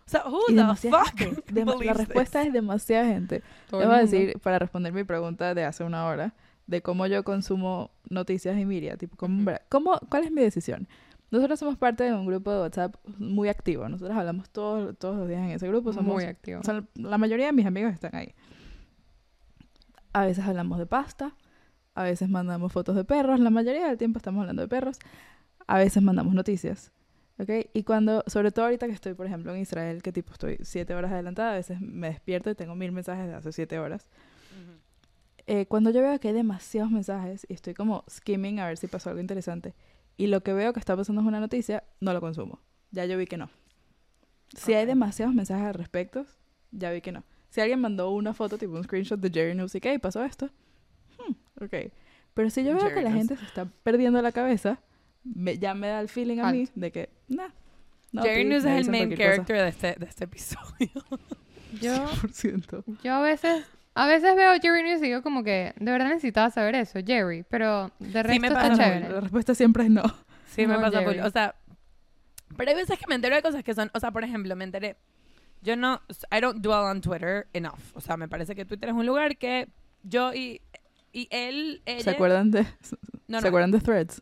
[0.06, 1.66] O sea, who the fuck gente.
[1.86, 2.48] La respuesta this?
[2.48, 3.43] es demasiada gente.
[3.70, 6.34] Todo Les voy a decir, para responder mi pregunta de hace una hora,
[6.66, 9.58] de cómo yo consumo noticias y media, tipo, ¿cómo, Ujú.
[9.70, 10.88] cómo- ¿cuál es mi decisión?
[11.30, 13.89] Nosotros somos parte de un grupo de WhatsApp muy activo.
[13.89, 15.91] Nosotros hablamos todos, todos los días en ese grupo.
[15.91, 16.62] Somos, Muy activo.
[16.64, 18.34] sea, la mayoría de mis amigos están ahí.
[20.14, 21.36] A veces hablamos de pasta,
[21.95, 25.00] a veces mandamos fotos de perros, la mayoría del tiempo estamos hablando de perros,
[25.68, 26.91] a veces mandamos noticias.
[27.39, 27.49] ¿Ok?
[27.74, 30.95] Y cuando, sobre todo ahorita que estoy, por ejemplo, en Israel, que tipo estoy siete
[30.95, 34.07] horas adelantada, a veces me despierto y tengo mil mensajes de hace siete horas.
[34.51, 34.80] Ujú.
[35.45, 38.88] Eh, cuando yo veo que hay demasiados mensajes y estoy como skimming a ver si
[38.88, 39.76] pasó algo interesante,
[40.18, 42.59] y lo que veo que está pasando es una noticia, no lo consumo.
[42.89, 43.51] Ya yo vi que no.
[44.55, 46.26] Si hay demasiados mensajes al respecto,
[46.72, 47.24] ya vi que no.
[47.49, 50.24] Si alguien mandó una foto, tipo un screenshot de Jerry News y que "Hey, pasó
[50.24, 50.49] esto,
[51.20, 51.91] hmm, ok.
[52.34, 53.18] Pero si yo veo Jerry que la News.
[53.20, 54.80] gente se está perdiendo la cabeza,
[55.36, 57.49] me- ya me da el feeling a mí de que, nah.
[58.11, 60.89] no, Jerry News me es el main character de este, de este episodio.
[61.82, 63.01] Yo, 100%.
[63.03, 66.49] yo a veces, a veces veo Jerry News y digo como que de verdad necesitaba
[66.49, 68.69] saber eso, Jerry, pero de resto me está pasa.
[68.71, 69.09] No, chévere.
[69.09, 70.03] la respuesta siempre es no.
[70.55, 71.13] Sí, me No, pasa full.
[71.13, 71.28] Jerry.
[71.28, 71.55] O sea,
[72.55, 74.63] pero hay veces que me entero de cosas que son, o sea, por ejemplo, me
[74.63, 74.95] enteré.
[75.61, 76.01] Yo no,
[76.32, 77.80] I don't dwell on Twitter enough.
[77.93, 79.67] O sea, me parece que Twitter es un lugar que
[80.03, 80.61] yo y,
[81.11, 82.01] y él, ella.
[82.03, 82.61] ¿Se acuerdan de,
[83.28, 83.47] No, ¿se no.
[83.49, 84.21] acuerdan de Threads?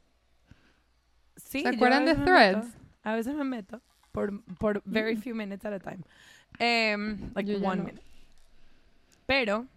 [1.46, 2.66] Sí, ¿Se acuerdan de Threads?
[2.66, 2.78] meto.
[3.04, 3.82] A veces me meto
[4.12, 6.04] por, por very few minutes at a time.
[6.58, 7.84] Em, like Yo ya one no.
[7.84, 8.02] minute.
[9.26, 9.68] Pero.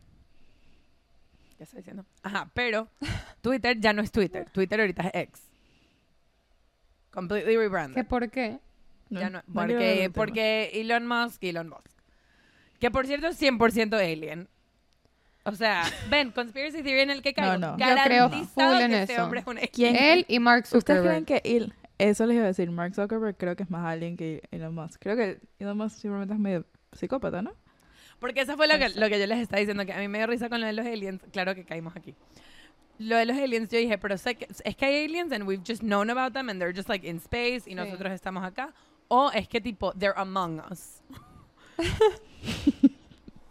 [1.59, 2.05] ¿Qué está diciendo?
[2.23, 2.89] Ajá, pero
[3.43, 4.49] Twitter ya no es Twitter.
[4.51, 5.43] Twitter ahorita es X.
[7.11, 7.97] Completely rebranded.
[7.97, 8.61] ¿Qué por qué?
[9.11, 11.87] Ya no, porque, porque Elon Musk, Elon Musk.
[12.79, 14.49] Que por cierto es 100% alien.
[15.49, 17.59] O sea, ven, conspiracy theory en el que caigo.
[17.59, 17.79] No, no.
[17.79, 19.25] Yo creo full en que este eso.
[19.25, 19.71] hombre es.
[19.71, 21.25] ¿Quién- Él y Mark ¿Ustedes Zuckerberg.
[21.25, 24.17] creen que él, eso les iba a decir, Mark Zuckerberg creo que es más alien
[24.17, 25.01] que Elon Musk?
[25.01, 27.53] Creo que Elon Musk simplemente es medio psicópata, ¿no?
[28.21, 29.01] Porque eso fue lo que, Puede ser.
[29.03, 30.73] lo que yo les estaba diciendo, que a mí me dio risa con lo de
[30.73, 31.21] los aliens.
[31.33, 32.15] Claro que caímos aquí.
[32.99, 35.63] Lo de los aliens, yo dije, pero sé que, es que hay aliens and we've
[35.65, 37.75] just known about them and they're just like in space y Sí.
[37.77, 38.75] nosotros estamos acá.
[39.07, 41.01] O es que tipo, they're among us.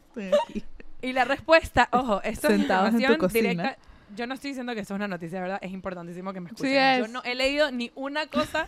[0.09, 0.63] Estoy aquí.
[1.01, 3.49] Y la respuesta, ojo, esto es Sentados en tu información cocina.
[3.63, 3.77] directa.
[4.15, 5.59] Yo no estoy diciendo que esto es una noticia, ¿verdad?
[5.61, 6.69] Es importantísimo que me escuchen.
[6.95, 8.67] Sí Yo no he leído ni una cosa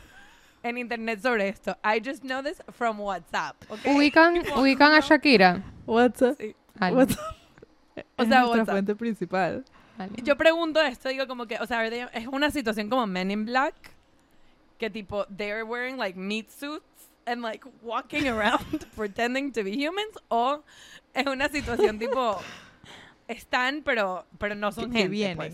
[0.63, 1.77] en internet sobre esto.
[1.83, 3.79] I just know this from WhatsApp, ¿ok?
[3.85, 4.99] Ubican, ubican a.
[4.99, 5.63] Shakira.
[5.87, 6.37] WhatsApp.
[6.37, 6.55] Sí.
[6.79, 7.19] WhatsApp.
[8.17, 8.69] O es sea, nuestra WhatsApp.
[8.69, 9.65] fuente principal.
[10.23, 12.09] Yo pregunto esto, digo como que, o sea, ¿verdad?
[12.13, 13.73] es una situación como Men in Black,
[14.77, 16.83] que tipo, they're wearing like meat suits
[17.29, 20.63] and like walking around pretending to be humans, o
[21.13, 22.39] es una situación tipo,
[23.27, 25.09] están, pero, pero no son Que- que gente.
[25.11, 25.37] vienen.
[25.37, 25.53] pues.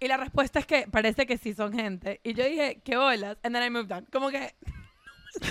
[0.00, 2.20] Y la respuesta es que parece que sí son gente.
[2.22, 4.04] Y yo dije, qué bolas, and then I moved on.
[4.12, 4.54] Como que,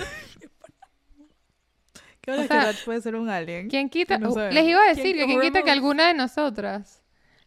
[2.22, 3.70] ¿Qué hora O que sea, Raj puede ser un alien?
[3.70, 4.18] ¿Quién quita?
[4.18, 4.54] No uh, sabemos.
[4.56, 7.02] les iba a decir ¿Quién- que quién quita que alguna de nosotras.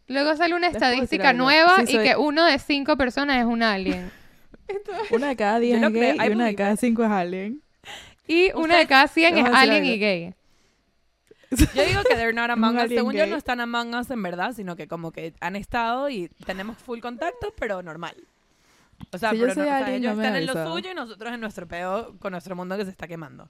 [0.06, 3.62] Luego sale una estadística nueva Sí, y soy- que uno de cinco personas es un
[3.62, 4.10] alien.
[5.10, 6.80] Una de cada diez Yo es lo gay y una de cada it.
[6.80, 7.62] cinco es alien.
[8.26, 10.34] Y una de cada 100 Les es alien y gay.
[11.74, 12.88] yo digo que they're not among us.
[12.88, 13.30] Según yo, gay.
[13.30, 17.00] no están among us en verdad, sino que como que han estado y tenemos full
[17.00, 18.14] contacto, pero normal.
[19.12, 20.92] O sea, Si yo pero no- o sea, alien, ellos no están en lo suyo
[20.92, 23.48] y nosotros en nuestro pedo con nuestro mundo que se está quemando.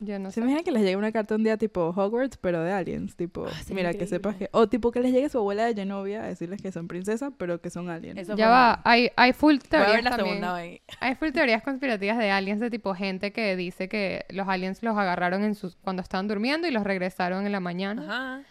[0.00, 0.40] Yo no ¿Se sé.
[0.40, 3.16] imaginan que les llegue una carta un día tipo Hogwarts, pero de aliens?
[3.16, 4.48] Tipo, Ah, mira, que sepas que...
[4.52, 7.60] O tipo que les llegue su abuela de Genovia a decirles que son princesas, pero
[7.60, 8.18] que son aliens.
[8.18, 10.28] Eso Ya va, hay, hay full Voy a teorías ver la también.
[10.36, 10.82] segunda hoy.
[11.00, 14.96] Hay full teorías conspirativas de aliens de tipo gente que dice que los aliens los
[14.96, 18.04] agarraron en sus cuando estaban durmiendo y los regresaron en la mañana.
[18.04, 18.42] Ajá.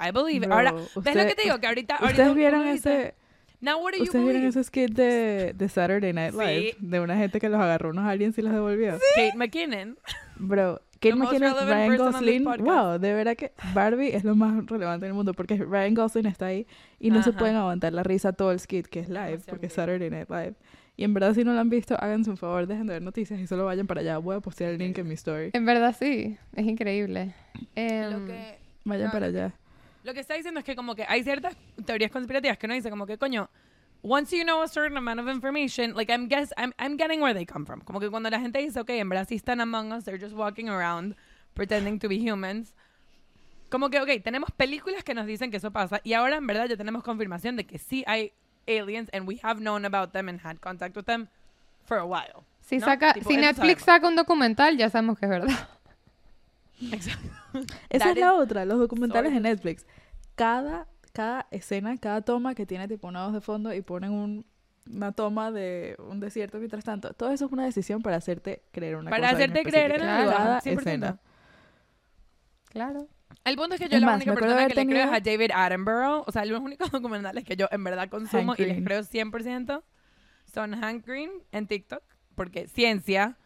[0.00, 0.46] I believe it.
[0.46, 1.58] Bro, Ahora, ¿ves lo que te digo?
[1.60, 1.96] Que ahorita...
[1.96, 2.74] ahorita ¿Ustedes vieron dice,
[3.06, 3.14] ese...
[3.60, 6.72] Now what do you ¿Ustedes vieron ese skit de, de Saturday Night Live?
[6.72, 6.76] Sí.
[6.80, 8.98] De una gente que los agarró unos aliens y los devolvió.
[9.16, 9.98] Kate McKinnon.
[10.36, 12.44] Bro, ¿qué The most imaginas relevant Ryan Gosling?
[12.64, 16.46] Wow, de verdad que Barbie es lo más relevante del mundo porque Ryan Gosling está
[16.46, 16.66] ahí
[16.98, 19.72] y no se pueden aguantar la risa todo el skit que es live porque es.
[19.74, 20.54] Saturday Night Live.
[20.96, 23.40] Y en verdad si no lo han visto, háganse un favor, dejen de ver noticias
[23.40, 24.18] y solo vayan para allá.
[24.18, 25.50] Voy a postear el link en mi story.
[25.52, 27.34] En verdad sí, es increíble.
[27.74, 28.58] Em, Lo que...
[28.84, 29.54] Vayan no, para lo que- allá.
[30.04, 32.90] Lo que está diciendo es que como que hay ciertas teorías conspirativas que uno dice
[32.90, 33.50] como que coño,
[34.02, 37.34] once you know a certain amount of information, like I'm guess I'm, I'm getting where
[37.34, 37.80] they come from.
[37.82, 40.34] Como que cuando la gente dice, ok, en verdad sí están among us, they're just
[40.34, 41.14] walking around
[41.54, 42.74] pretending to be humans.
[43.68, 46.66] Como que, ok, tenemos películas que nos dicen que eso pasa y ahora en verdad
[46.66, 48.32] ya tenemos confirmación de que sí hay
[48.66, 51.28] aliens and we have known about them and had contact with them
[51.84, 52.44] for a while.
[52.60, 52.86] si ¿no?
[52.86, 53.84] saca, Tipo, si Netflix sabemos.
[53.84, 55.68] saca un documental, ya sabemos que es verdad.
[56.92, 57.28] Exacto.
[57.88, 59.42] Esa That es la otra, los documentales de sources.
[59.64, 59.86] Netflix.
[60.34, 64.46] Cada, cada escena, cada toma que tiene tipo una voz de fondo y ponen un-
[64.90, 67.12] una toma de un desierto mientras tanto.
[67.12, 69.44] Todo eso es una decisión para hacerte creer una Para cosa.
[69.44, 70.78] en hacerte creer en algo, Cada 100%.
[70.80, 71.18] escena.
[72.70, 73.08] Claro.
[73.44, 75.20] El punto es que yo Es la más, única persona que le creo es a
[75.20, 76.24] tenido- David Attenborough.
[76.26, 79.82] O sea, los únicos documentales que yo en verdad consumo Hank y les creo 100%
[80.52, 82.02] son Hank Green en TikTok,
[82.34, 83.38] porque ciencia,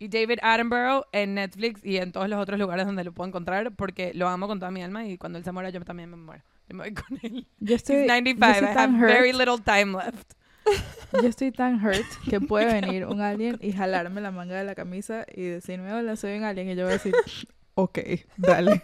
[0.00, 3.70] y David Attenborough en Netflix y en todos los otros lugares donde lo puedo encontrar,
[3.76, 6.16] porque lo amo con toda mi alma y cuando él se muera yo también me
[6.16, 6.42] muero.
[6.68, 7.46] Yo me voy con él.
[7.60, 9.12] Yo estoy, 95, yo I estoy have tan hurt.
[9.12, 10.32] very little time left.
[11.12, 14.74] Yo estoy tan hurt que puede venir un alien y jalarme la manga de la
[14.74, 16.68] camisa y decirme, hola, soy un alien.
[16.70, 17.14] Y yo voy a decir,
[17.74, 17.98] ok,
[18.36, 18.82] dale.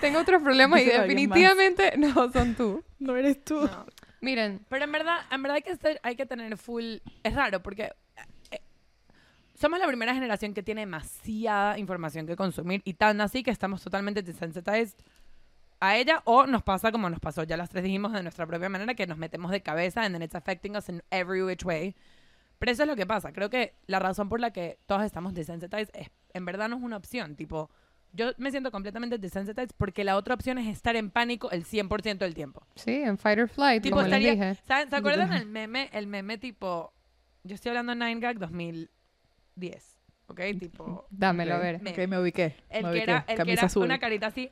[0.00, 2.84] Tengo otros problemas y definitivamente no son tú.
[3.00, 3.60] No eres tú.
[3.66, 3.86] No.
[4.20, 6.96] Miren, Pero en verdad, en verdad hay que, ser- hay que tener full...
[7.22, 7.92] Es raro porque
[9.58, 13.82] somos la primera generación que tiene demasiada información que consumir y tan así que estamos
[13.82, 14.94] totalmente desensitized
[15.80, 18.68] a ella o nos pasa como nos pasó, ya las tres dijimos de nuestra propia
[18.68, 21.94] manera, que nos metemos de cabeza and then it's affecting us in every which way.
[22.58, 23.32] Pero eso es lo que pasa.
[23.32, 26.82] Creo que la razón por la que todos estamos desensitized es, en verdad no es
[26.82, 27.36] una opción.
[27.36, 27.70] Tipo,
[28.12, 32.18] yo me siento completamente desensitized porque la otra opción es estar en pánico el 100%
[32.18, 32.66] del tiempo.
[32.74, 34.60] Sí, en fight or flight, Tipo, como les estaría- dije.
[34.66, 35.88] ¿saben- ¿Se acuerdan el meme?
[35.92, 36.92] El meme tipo,
[37.44, 38.38] yo estoy hablando de 9gag
[39.58, 39.98] 2010,
[40.28, 40.40] ¿ok?
[40.58, 41.80] Tipo, Dámelo a ver.
[41.82, 42.56] Me- Ok, me ubiqué.
[42.70, 43.02] el me que ubiqué.
[43.02, 43.84] era, el que Camisa era azul.
[43.84, 44.50] una carita así,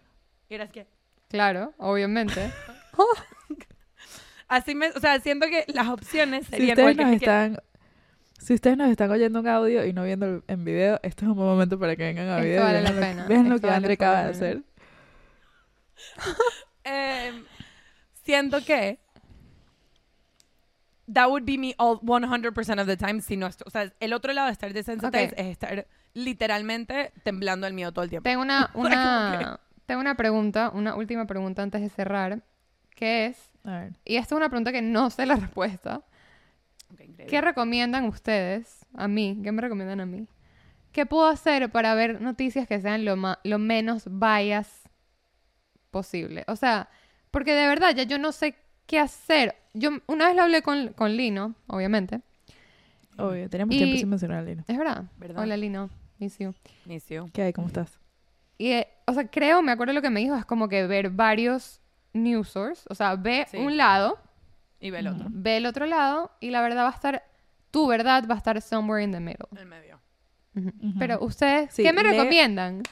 [0.49, 0.87] y eras que...
[1.29, 2.53] Claro, obviamente.
[4.49, 7.59] Así me, o sea, siento que las opciones Si serían ustedes, el que nos están,
[8.39, 11.35] si ustedes nos están oyendo en audio y no viendo en video, este es un
[11.37, 12.63] buen momento para que vengan a Esto video.
[12.63, 14.63] vale la lo- pena, Vean lo que vale André acaba de hacer.
[16.89, 17.43] Eh,
[18.23, 19.01] siento que
[21.13, 24.13] that would be me all 100% of the time si no est- o sea, el
[24.13, 25.39] otro lado de estar desensitized Ok.
[25.39, 28.25] es estar literalmente temblando el miedo todo el tiempo.
[28.29, 32.43] Tengo una, una, tengo una pregunta, una última pregunta antes de cerrar,
[32.91, 33.93] que es, A ver.
[34.05, 36.03] y esta es una pregunta que no sé la respuesta,
[36.93, 37.27] Ok, increíble.
[37.27, 39.39] ¿qué recomiendan ustedes a mí?
[39.43, 40.27] ¿Qué me recomiendan a mí?
[40.93, 44.83] ¿Qué puedo hacer para ver noticias que sean lo, lo menos bias
[45.91, 46.45] posible?
[46.49, 46.89] O sea,
[47.31, 48.57] porque de verdad ya yo no sé
[48.87, 49.55] qué hacer.
[49.75, 52.21] Yo una vez lo hablé con, con Lino, obviamente.
[53.19, 54.65] Obvio, teníamos Y- tiempo sin mencionar a Lino.
[54.67, 55.05] Es verdad.
[55.17, 55.43] ¿Verdad?
[55.43, 56.55] Hola Lino, miss you.
[56.85, 57.29] Inicio.
[57.33, 57.53] ¿Qué hay?
[57.53, 57.99] ¿Cómo estás?
[58.59, 61.11] Y, eh, o sea, creo, me acuerdo lo que me dijo, es como que ver
[61.11, 61.81] varios
[62.13, 62.85] news sources.
[62.89, 63.59] O sea, ve Sí.
[63.59, 64.19] un lado,
[64.81, 65.27] Y ve el otro.
[65.31, 67.23] ve el otro lado, y la verdad va a estar,
[67.71, 69.47] tu verdad va a estar somewhere in the middle.
[69.59, 69.99] El medio.
[70.55, 70.69] Ujú.
[70.69, 70.99] Ujú.
[70.99, 72.83] Pero ustedes, Sí, ¿qué me lee- recomiendan?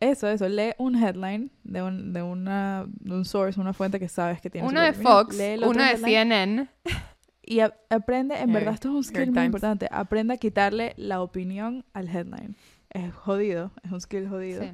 [0.00, 0.48] Eso, eso.
[0.48, 4.50] Lee un headline de un, de una, de un source, una fuente que sabes que
[4.50, 4.66] tiene.
[4.66, 4.92] Uno de.
[4.92, 6.68] Fox, uno de CNN.
[7.48, 9.86] Y a- aprende, en verdad esto es un skill muy importante.
[9.92, 12.56] Aprende a quitarle la opinión al headline.
[12.90, 14.62] Es jodido, es un skill jodido.
[14.64, 14.72] Sí.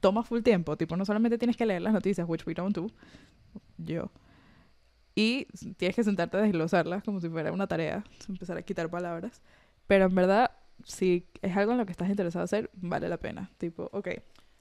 [0.00, 2.86] Toma full tiempo, tipo, no solamente tienes que leer las noticias, which we don't do,
[3.76, 4.10] yo.
[5.14, 5.44] Y
[5.76, 9.42] tienes que sentarte a desglosarlas como si fuera una tarea, empezar a quitar palabras.
[9.86, 10.50] Pero en verdad,
[10.84, 13.50] si es algo en lo que estás interesado hacer, vale la pena.
[13.58, 14.08] Tipo, ok,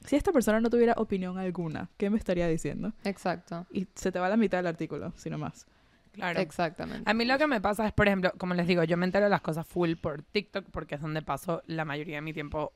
[0.05, 2.93] si esta persona no tuviera opinión alguna, ¿qué me estaría diciendo?
[3.03, 3.65] Exacto.
[3.71, 5.65] Y se te va la mitad del artículo, si no más.
[6.11, 6.41] Claro.
[6.41, 7.09] Exactamente.
[7.09, 9.25] A mí lo que me pasa es, por ejemplo, como les digo, yo me entero
[9.25, 12.73] de las cosas full por TikTok porque es donde paso la mayoría de mi tiempo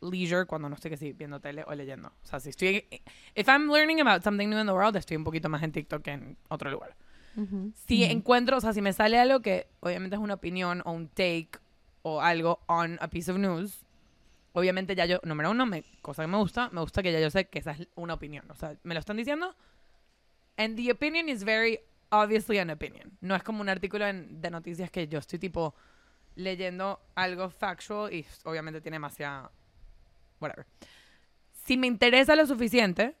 [0.00, 2.08] leisure cuando no estoy que sí viendo tele o leyendo.
[2.22, 2.86] O sea, si estoy
[3.34, 6.02] if I'm learning about something new in the world, estoy un poquito más en TikTok
[6.02, 6.94] que en otro lugar.
[7.36, 7.72] Ujú.
[7.74, 8.12] Si Ujú.
[8.12, 11.50] encuentro, o sea, si me sale algo que obviamente es una opinión o un take
[12.02, 13.84] o algo on a piece of news,
[14.56, 17.30] obviamente ya yo, número uno, me, cosa que me gusta, me gusta que ya yo
[17.30, 18.50] sé que esa es una opinión.
[18.50, 19.54] O sea, me lo están diciendo.
[20.56, 21.78] And the opinion is very
[22.08, 23.18] obviously an opinion.
[23.20, 25.74] No es como un artículo de noticias que yo estoy tipo
[26.36, 29.50] leyendo algo factual y obviamente tiene demasiada...
[30.40, 30.66] Whatever.
[31.52, 33.14] Si me interesa lo suficiente,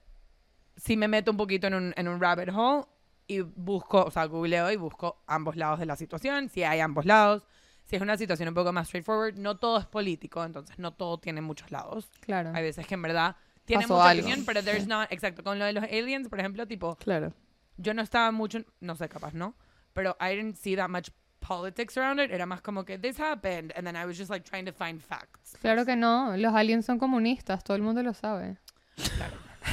[0.74, 2.86] si me meto un poquito en un, en un rabbit hole
[3.26, 7.04] y busco, o sea, googleo y busco ambos lados de la situación, si hay ambos
[7.04, 7.46] lados,
[7.86, 11.18] si es una situación un poco más straightforward, no todo es político, entonces no todo
[11.18, 12.08] tiene muchos lados.
[12.20, 12.50] Claro.
[12.54, 14.22] Hay veces que en verdad tiene Pasó mucha algo.
[14.26, 17.32] opinión, pero there's not, exacto, con lo de los aliens, por ejemplo, tipo, Claro.
[17.78, 19.54] yo no estaba mucho, no sé, capaz, ¿no?
[19.92, 21.08] Pero I didn't see that much
[21.40, 24.44] politics around it, era más como que this happened, and then I was just like
[24.48, 25.56] trying to find facts.
[25.60, 28.56] Claro que no, los aliens son comunistas, todo el mundo lo sabe.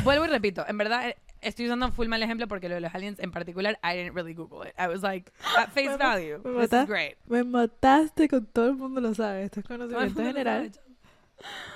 [0.04, 3.20] Vuelvo y repito, en verdad estoy usando full mal ejemplo porque lo de los aliens
[3.20, 4.74] en particular, I didn't really Google it.
[4.80, 7.18] I was like, at face Me- value, me this is mata- great.
[7.28, 9.44] Me mataste con todo el mundo lo sabe.
[9.44, 10.72] Esto es conocimiento general.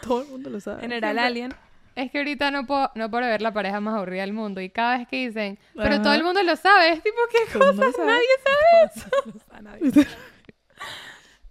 [0.02, 0.82] Todo el mundo lo sabe.
[0.82, 1.54] General Siempre- alien.
[1.96, 4.70] Es que ahorita no puedo, no puedo ver la pareja más aburrida del mundo y
[4.70, 6.02] cada vez que dicen, pero Ajá.
[6.04, 7.76] todo el mundo lo sabe, es tipo, ¿qué cosas?
[7.76, 8.06] lo sabe.
[8.08, 9.40] Nadie sabe.
[9.50, 9.92] A nadie.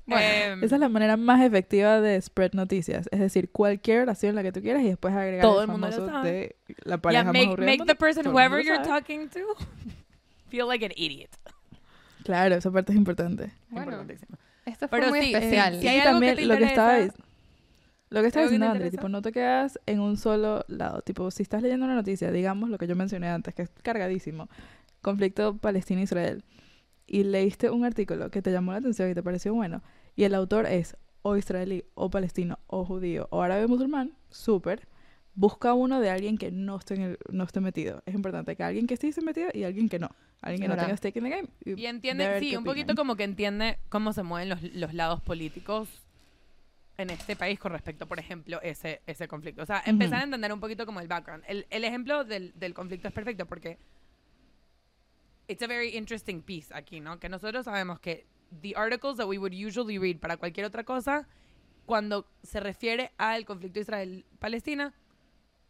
[0.09, 3.09] Em, Esa es la manera más efectiva de spread noticias.
[3.11, 5.89] Es decir, cualquier oración la que tú quieras y después agregar Todo el el mundo
[5.89, 6.31] lo famoso sabe.
[6.31, 9.01] de la yeah, pareja más make, make the person, Todo el whoever you're sabe.
[9.01, 9.41] talking to,
[10.49, 11.31] feel like an idiot.
[12.25, 13.51] Claro, esa parte es importante.
[13.69, 14.39] Bueno, Importantísimo.
[14.65, 15.75] esto fue Pero muy sí, especial.
[15.75, 17.27] hay y algo que también te lo que estaba lo que estaba
[18.11, 21.03] ¿Algo que te diciendo André, tipo, no te quedas en un solo lado.
[21.03, 24.49] Tipo, si estás leyendo una noticia, digamos lo que yo mencioné antes, que es cargadísimo,
[25.03, 26.45] conflicto Palestina-Israel,
[27.07, 29.83] y leíste un artículo que te llamó la atención y te pareció bueno,
[30.15, 34.87] y el autor es o israelí, o palestino, o judío, o árabe musulmán, súper.
[35.35, 38.03] Busca uno de alguien que no esté, en el- no esté metido.
[38.07, 40.09] Es importante que alguien que esté metido y alguien que no.
[40.41, 41.49] Alguien que no tenga stake in the game.
[41.65, 42.97] Y entiende, ver sí, un poquito opinan.
[42.97, 45.89] como que entiende cómo se mueven los, los lados políticos
[46.97, 49.63] en este país con respecto, por ejemplo, ese, ese conflicto.
[49.63, 50.21] O sea, empezar Ujú.
[50.21, 51.45] a entender un poquito como el background.
[51.47, 53.79] El, el ejemplo del, del conflicto es perfecto porque
[55.49, 57.19] it's a very interesting piece aquí, ¿no?
[57.19, 58.27] Que nosotros sabemos que
[58.63, 61.27] the articles that we would usually read para cualquier otra cosa,
[61.85, 64.95] cuando se refiere al conflicto Israel-Palestina,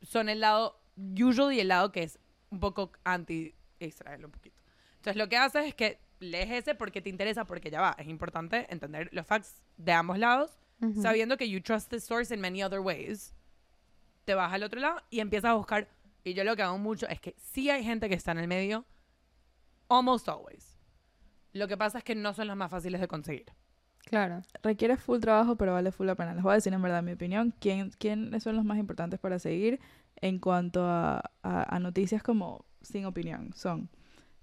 [0.02, 2.18] son el lado usually el lado que es
[2.50, 4.56] un poco anti-Israel, un poquito.
[4.96, 8.08] Entonces lo que haces es que lees ese porque te interesa, porque ya va, es
[8.08, 11.00] importante entender los facts de ambos lados, Ujú.
[11.00, 13.34] sabiendo que you trust the source in many other ways.
[14.24, 15.88] Te vas al otro lado y empiezas a buscar.
[16.24, 18.48] Y yo lo que hago mucho es que sí hay gente que está en el
[18.48, 18.84] medio,
[19.88, 20.76] almost always.
[21.52, 23.46] Lo que pasa es que no son los más fáciles de conseguir.
[24.04, 24.42] Claro.
[24.62, 26.34] Requiere full trabajo, pero vale full la pena.
[26.34, 27.52] Les voy a decir en verdad mi opinión.
[27.60, 29.80] ¿Quién, ¿Quiénes son los más importantes para seguir
[30.20, 33.52] en cuanto a, a- a noticias como sin opinión?
[33.54, 33.88] Son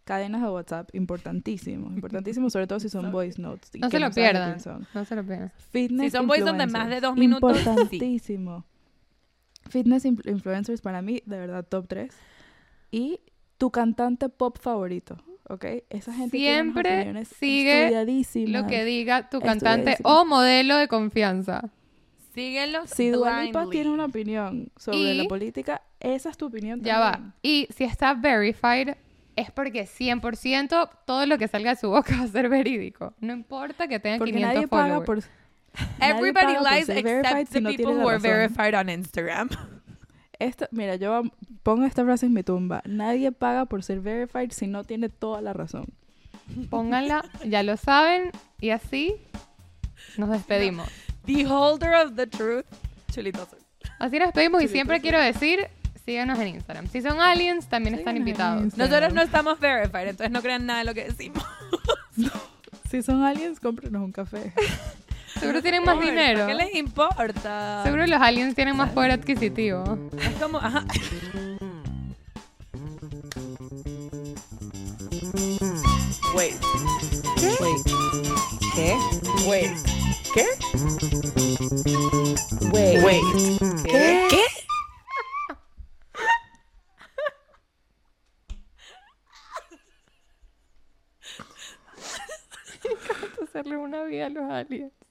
[0.03, 1.93] cadenas de WhatsApp, importantísimo.
[1.93, 3.71] Importantísimo, sobre todo si son voice notes.
[3.79, 4.57] No se lo de pierdan.
[4.93, 5.51] No se lo pierdan.
[5.71, 7.57] Fitness Si son voice notes de más de dos influencers, minutos,
[7.89, 7.95] sí.
[7.95, 8.65] Importantísimo.
[9.69, 12.13] Fitness influ- influencers para mí, de verdad, top 3.
[12.91, 13.21] Y
[13.57, 15.15] tu cantante pop favorito,
[15.49, 15.65] ¿ok?
[15.89, 18.05] Esa gente Siempre sigue.
[18.47, 21.69] Lo que diga tu cantante o modelo de confianza.
[22.33, 22.89] Síguenlos.
[22.89, 23.77] Si Dua Lipa blindly.
[23.77, 27.11] tiene una opinión sobre la política, esa es tu opinión Ya va.
[27.13, 27.33] también.
[27.43, 28.95] Y si está verified,
[29.35, 33.13] es porque 100% todo lo que salga de su boca va a ser verídico.
[33.19, 35.05] No importa que tenga Porque 500 nadie paga followers.
[35.25, 35.79] por...
[35.99, 38.73] nadie Everybody paga por lies ser verified except si the no people who are verified
[38.73, 39.49] on Instagram.
[40.43, 41.23] Esto, mira, yo
[41.63, 42.81] pongo esta frase en mi tumba.
[42.85, 45.85] Nadie paga por ser verified si no tiene toda la razón.
[46.69, 48.31] Pónganla, ya lo saben.
[48.59, 49.15] Y así
[50.17, 50.89] nos despedimos.
[51.25, 52.65] The holder of the truth.
[53.09, 53.47] Chulito.
[53.99, 55.01] Así nos despedimos y Chulito siempre azul.
[55.03, 55.67] quiero decir,
[56.05, 56.87] síganos en Instagram.
[56.87, 58.77] Si son aliens, también están Síganos en invitados.
[58.77, 61.43] Nosotros no estamos verified, entonces no crean nada de lo que decimos.
[62.89, 64.53] Si son aliens, cómprenos un café.
[65.39, 66.47] Seguro tienen más dinero.
[66.47, 67.83] ¿Qué les importa?
[67.83, 69.97] Seguro los aliens tienen más poder adquisitivo.
[70.17, 70.85] Es como, ajá.
[76.35, 76.55] Wait.
[77.37, 77.55] ¿Qué?
[77.59, 77.85] Wait.
[78.75, 78.97] ¿Qué?
[79.47, 79.77] Wait.
[80.33, 80.45] ¿Qué?
[82.71, 83.03] Wait.
[83.03, 83.23] Wait.
[83.83, 84.27] ¿Qué?
[84.29, 84.45] ¿Qué?
[93.43, 95.02] Hacerle una vida a los aliens.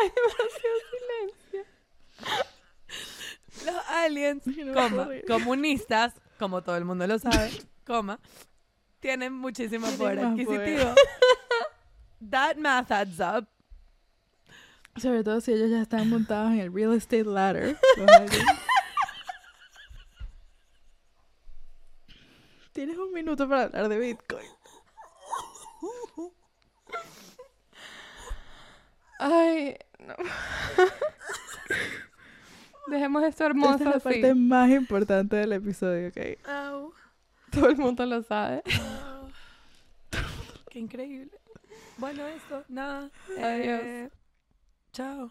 [0.00, 1.64] Hay demasiado silencio.
[3.66, 4.42] Los aliens,
[4.74, 7.50] coma, comunistas, como todo el mundo lo sabe,
[7.86, 8.18] coma,
[9.00, 10.94] tienen muchísimo poder adquisitivo.
[12.30, 13.46] That math adds up.
[14.96, 17.78] Sobre todo si ellos ya están montados en el real estate ladder.
[22.72, 24.46] Tienes un minuto para hablar de Bitcoin.
[29.18, 29.76] Ay,
[32.88, 34.00] Dejemos esto Esta hermoso es la así.
[34.02, 36.48] parte más importante del episodio, ¿ok?
[36.48, 36.92] Au,
[37.50, 38.62] Todo el mundo lo sabe.
[38.80, 39.28] au.
[40.70, 41.30] Qué increíble.
[41.98, 43.10] Bueno, eso, nada.
[43.38, 43.80] Adiós.
[43.82, 44.10] Eh,
[44.92, 45.30] chao.